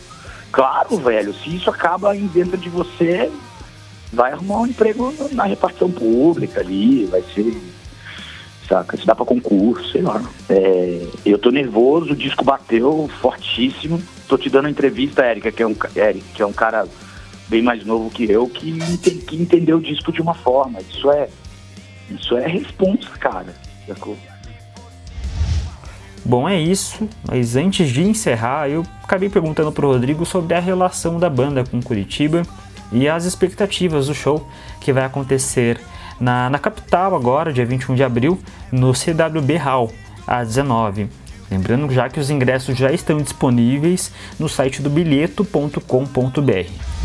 Claro, 0.53 0.97
velho. 0.99 1.35
Se 1.35 1.57
isso 1.57 1.71
acaba 1.71 2.15
dentro 2.15 2.57
de 2.59 2.69
você, 2.69 3.31
vai 4.13 4.33
arrumar 4.33 4.61
um 4.61 4.67
emprego 4.67 5.15
na 5.33 5.45
repartição 5.45 5.91
pública 5.91 6.61
ali, 6.61 7.07
vai 7.07 7.23
ser. 7.35 7.57
Saca? 8.69 8.97
Se 8.97 9.07
dá 9.07 9.15
pra 9.15 9.25
concurso, 9.25 9.93
sei 9.93 10.03
lá. 10.03 10.23
É, 10.49 11.07
eu 11.25 11.39
tô 11.39 11.51
nervoso, 11.51 12.13
o 12.13 12.17
disco 12.17 12.45
bateu 12.45 13.09
fortíssimo. 13.21 14.03
Tô 14.29 14.37
te 14.37 14.51
dando 14.51 14.69
entrevista, 14.69 15.23
Érica, 15.23 15.53
que 15.53 15.63
é 15.63 15.67
um, 15.67 15.77
Eric, 15.95 16.25
que 16.35 16.43
é 16.43 16.47
um 16.47 16.53
cara 16.53 16.87
bem 17.49 17.63
mais 17.63 17.85
novo 17.85 18.11
que 18.11 18.31
eu, 18.31 18.49
que, 18.49 18.73
que 18.99 19.37
entendeu 19.37 19.79
o 19.79 19.81
disco 19.81 20.13
de 20.13 20.21
uma 20.21 20.35
forma. 20.35 20.81
Isso 20.81 21.11
é, 21.11 21.29
isso 22.11 22.37
é 22.37 22.47
responsa, 22.47 23.09
cara. 23.19 23.55
Bom, 26.25 26.49
é 26.49 26.61
isso. 26.61 27.09
Mas 27.27 27.57
antes 27.57 27.91
de 27.91 28.03
encerrar, 28.03 28.69
eu 28.69 28.85
acabei 29.03 29.29
perguntando 29.29 29.71
pro 29.71 29.89
Rodrigo 29.89 30.27
sobre 30.27 30.55
a 30.55 30.61
relação 30.61 31.19
da 31.19 31.31
banda 31.31 31.65
com 31.65 31.81
Curitiba 31.81 32.43
e 32.93 33.09
as 33.09 33.25
expectativas 33.25 34.09
do 34.09 34.15
show 34.15 34.49
que 34.81 34.93
vai 34.93 35.05
acontecer 35.05 35.81
na, 36.21 36.51
na 36.51 36.59
capital 36.59 37.15
agora, 37.15 37.53
dia 37.53 37.67
21 37.67 37.95
de 37.95 38.03
abril, 38.03 38.39
no 38.73 38.93
CWB 38.95 39.57
Hall, 39.57 39.93
às 40.27 40.49
19 40.49 41.09
Lembrando 41.51 41.93
já 41.93 42.09
que 42.09 42.19
os 42.19 42.31
ingressos 42.31 42.77
já 42.77 42.93
estão 42.93 43.19
disponíveis 43.19 44.13
no 44.39 44.49
site 44.49 44.83
do 44.83 44.91
bilheto.com.br. 44.91 46.96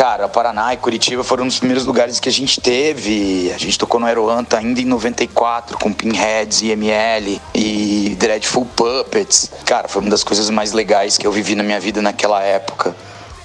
Cara, 0.00 0.30
Paraná 0.30 0.72
e 0.72 0.78
Curitiba 0.78 1.22
foram 1.22 1.46
os 1.46 1.58
primeiros 1.58 1.84
lugares 1.84 2.18
que 2.18 2.26
a 2.26 2.32
gente 2.32 2.58
teve. 2.58 3.52
A 3.54 3.58
gente 3.58 3.78
tocou 3.78 4.00
no 4.00 4.06
Aeroanta 4.06 4.56
ainda 4.56 4.80
em 4.80 4.86
94 4.86 5.76
com 5.76 5.92
Pinheads, 5.92 6.62
IML 6.62 7.38
e 7.54 8.16
Dreadful 8.18 8.64
Puppets. 8.74 9.52
Cara, 9.66 9.88
foi 9.88 10.00
uma 10.00 10.10
das 10.10 10.24
coisas 10.24 10.48
mais 10.48 10.72
legais 10.72 11.18
que 11.18 11.26
eu 11.26 11.30
vivi 11.30 11.54
na 11.54 11.62
minha 11.62 11.78
vida 11.78 12.00
naquela 12.00 12.42
época. 12.42 12.96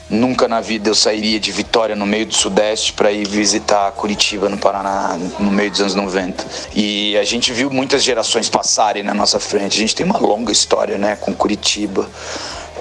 Nunca 0.10 0.48
na 0.48 0.62
vida 0.62 0.90
eu 0.90 0.96
sairia 0.96 1.42
de 1.42 1.52
Vitória 1.52 1.94
no 1.94 2.06
meio 2.06 2.26
do 2.26 2.34
Sudeste 2.34 2.94
para 2.94 3.12
ir 3.12 3.28
visitar 3.28 3.92
Curitiba 3.92 4.48
no 4.48 4.58
Paraná 4.58 5.20
no 5.38 5.52
meio 5.52 5.70
dos 5.70 5.82
anos 5.82 5.94
90. 5.94 6.46
E 6.74 7.18
a 7.18 7.26
gente 7.26 7.52
viu 7.52 7.70
muitas 7.70 8.02
gerações 8.02 8.48
passarem 8.48 9.04
na 9.04 9.14
nossa 9.14 9.42
frente. 9.42 9.76
A 9.76 9.80
gente 9.82 9.94
tem 9.94 10.06
uma 10.06 10.20
longa 10.20 10.54
história, 10.54 10.98
né, 10.98 11.18
com 11.18 11.34
Curitiba. 11.34 12.10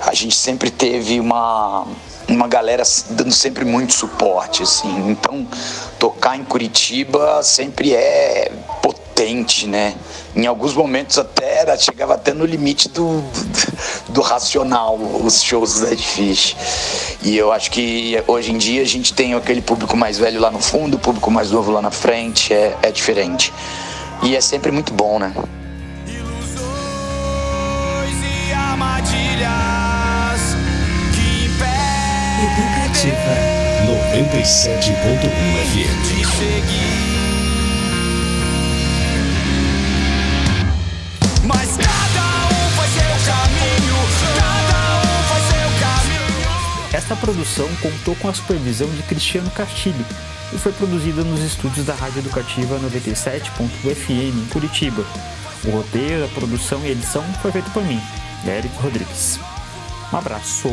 A 0.01 0.15
gente 0.15 0.37
sempre 0.37 0.71
teve 0.71 1.19
uma 1.19 1.89
uma 2.29 2.49
galera 2.49 2.83
dando 3.11 3.33
sempre 3.33 3.65
muito 3.65 3.93
suporte, 3.93 4.63
assim. 4.63 5.11
Então, 5.11 5.47
tocar 5.99 6.37
em 6.37 6.45
Curitiba 6.45 7.43
sempre 7.43 7.95
é 7.95 8.51
potente, 8.83 9.67
né? 9.67 9.95
Em 10.35 10.47
alguns 10.47 10.75
momentos 10.75 11.19
até 11.19 11.61
era, 11.61 11.77
chegava 11.77 12.15
até 12.15 12.33
no 12.33 12.45
limite 12.45 12.89
do, 12.89 13.23
do 14.11 14.21
racional 14.21 14.97
os 14.97 15.43
shows 15.43 15.81
Dead 15.81 15.99
Fish. 15.99 16.57
E 17.23 17.37
eu 17.37 17.53
acho 17.53 17.71
que 17.71 18.23
hoje 18.27 18.53
em 18.53 18.59
dia 18.59 18.83
a 18.83 18.87
gente 18.87 19.15
tem 19.15 19.35
aquele 19.35 19.63
público 19.63 19.97
mais 19.97 20.19
velho 20.19 20.41
lá 20.41 20.51
no 20.51 20.61
fundo, 20.61 20.97
o 20.97 21.01
público 21.01 21.31
mais 21.31 21.51
novo 21.51 21.71
lá 21.71 21.81
na 21.81 21.91
frente, 21.91 22.53
é, 22.53 22.77
é 22.83 22.91
diferente. 22.91 23.53
E 24.23 24.35
é 24.35 24.41
sempre 24.41 24.73
muito 24.73 24.93
bom, 24.93 25.19
né? 25.19 25.33
Educativa 32.45 33.35
97.1 33.87 34.85
FM. 35.65 36.69
Mas 41.47 41.77
cada 41.79 42.25
um 42.53 42.69
faz 42.77 42.91
seu 42.91 43.15
caminho, 43.25 43.97
cada 44.37 44.81
um 45.01 45.17
faz 45.25 45.43
seu 45.47 45.71
caminho. 45.81 46.53
Esta 46.93 47.17
produção 47.17 47.67
contou 47.81 48.15
com 48.17 48.29
a 48.29 48.35
supervisão 48.35 48.91
de 48.91 49.03
Cristiano 49.05 49.51
Castilho 49.51 50.05
e 50.53 50.59
foi 50.59 50.73
produzida 50.73 51.25
nos 51.25 51.41
estúdios 51.41 51.87
da 51.87 51.95
Rádio 51.95 52.19
Educativa 52.19 52.79
97.fm 52.79 54.11
em 54.11 54.47
Curitiba. 54.53 55.03
O 55.65 55.71
roteiro, 55.71 56.27
a 56.27 56.29
produção 56.29 56.83
e 56.85 56.89
a 56.89 56.91
edição 56.91 57.25
foi 57.41 57.53
feito 57.53 57.71
por 57.71 57.83
mim, 57.85 58.03
Eric 58.47 58.77
Rodrigues. 58.77 59.41
Um 60.13 60.19
abraço! 60.19 60.69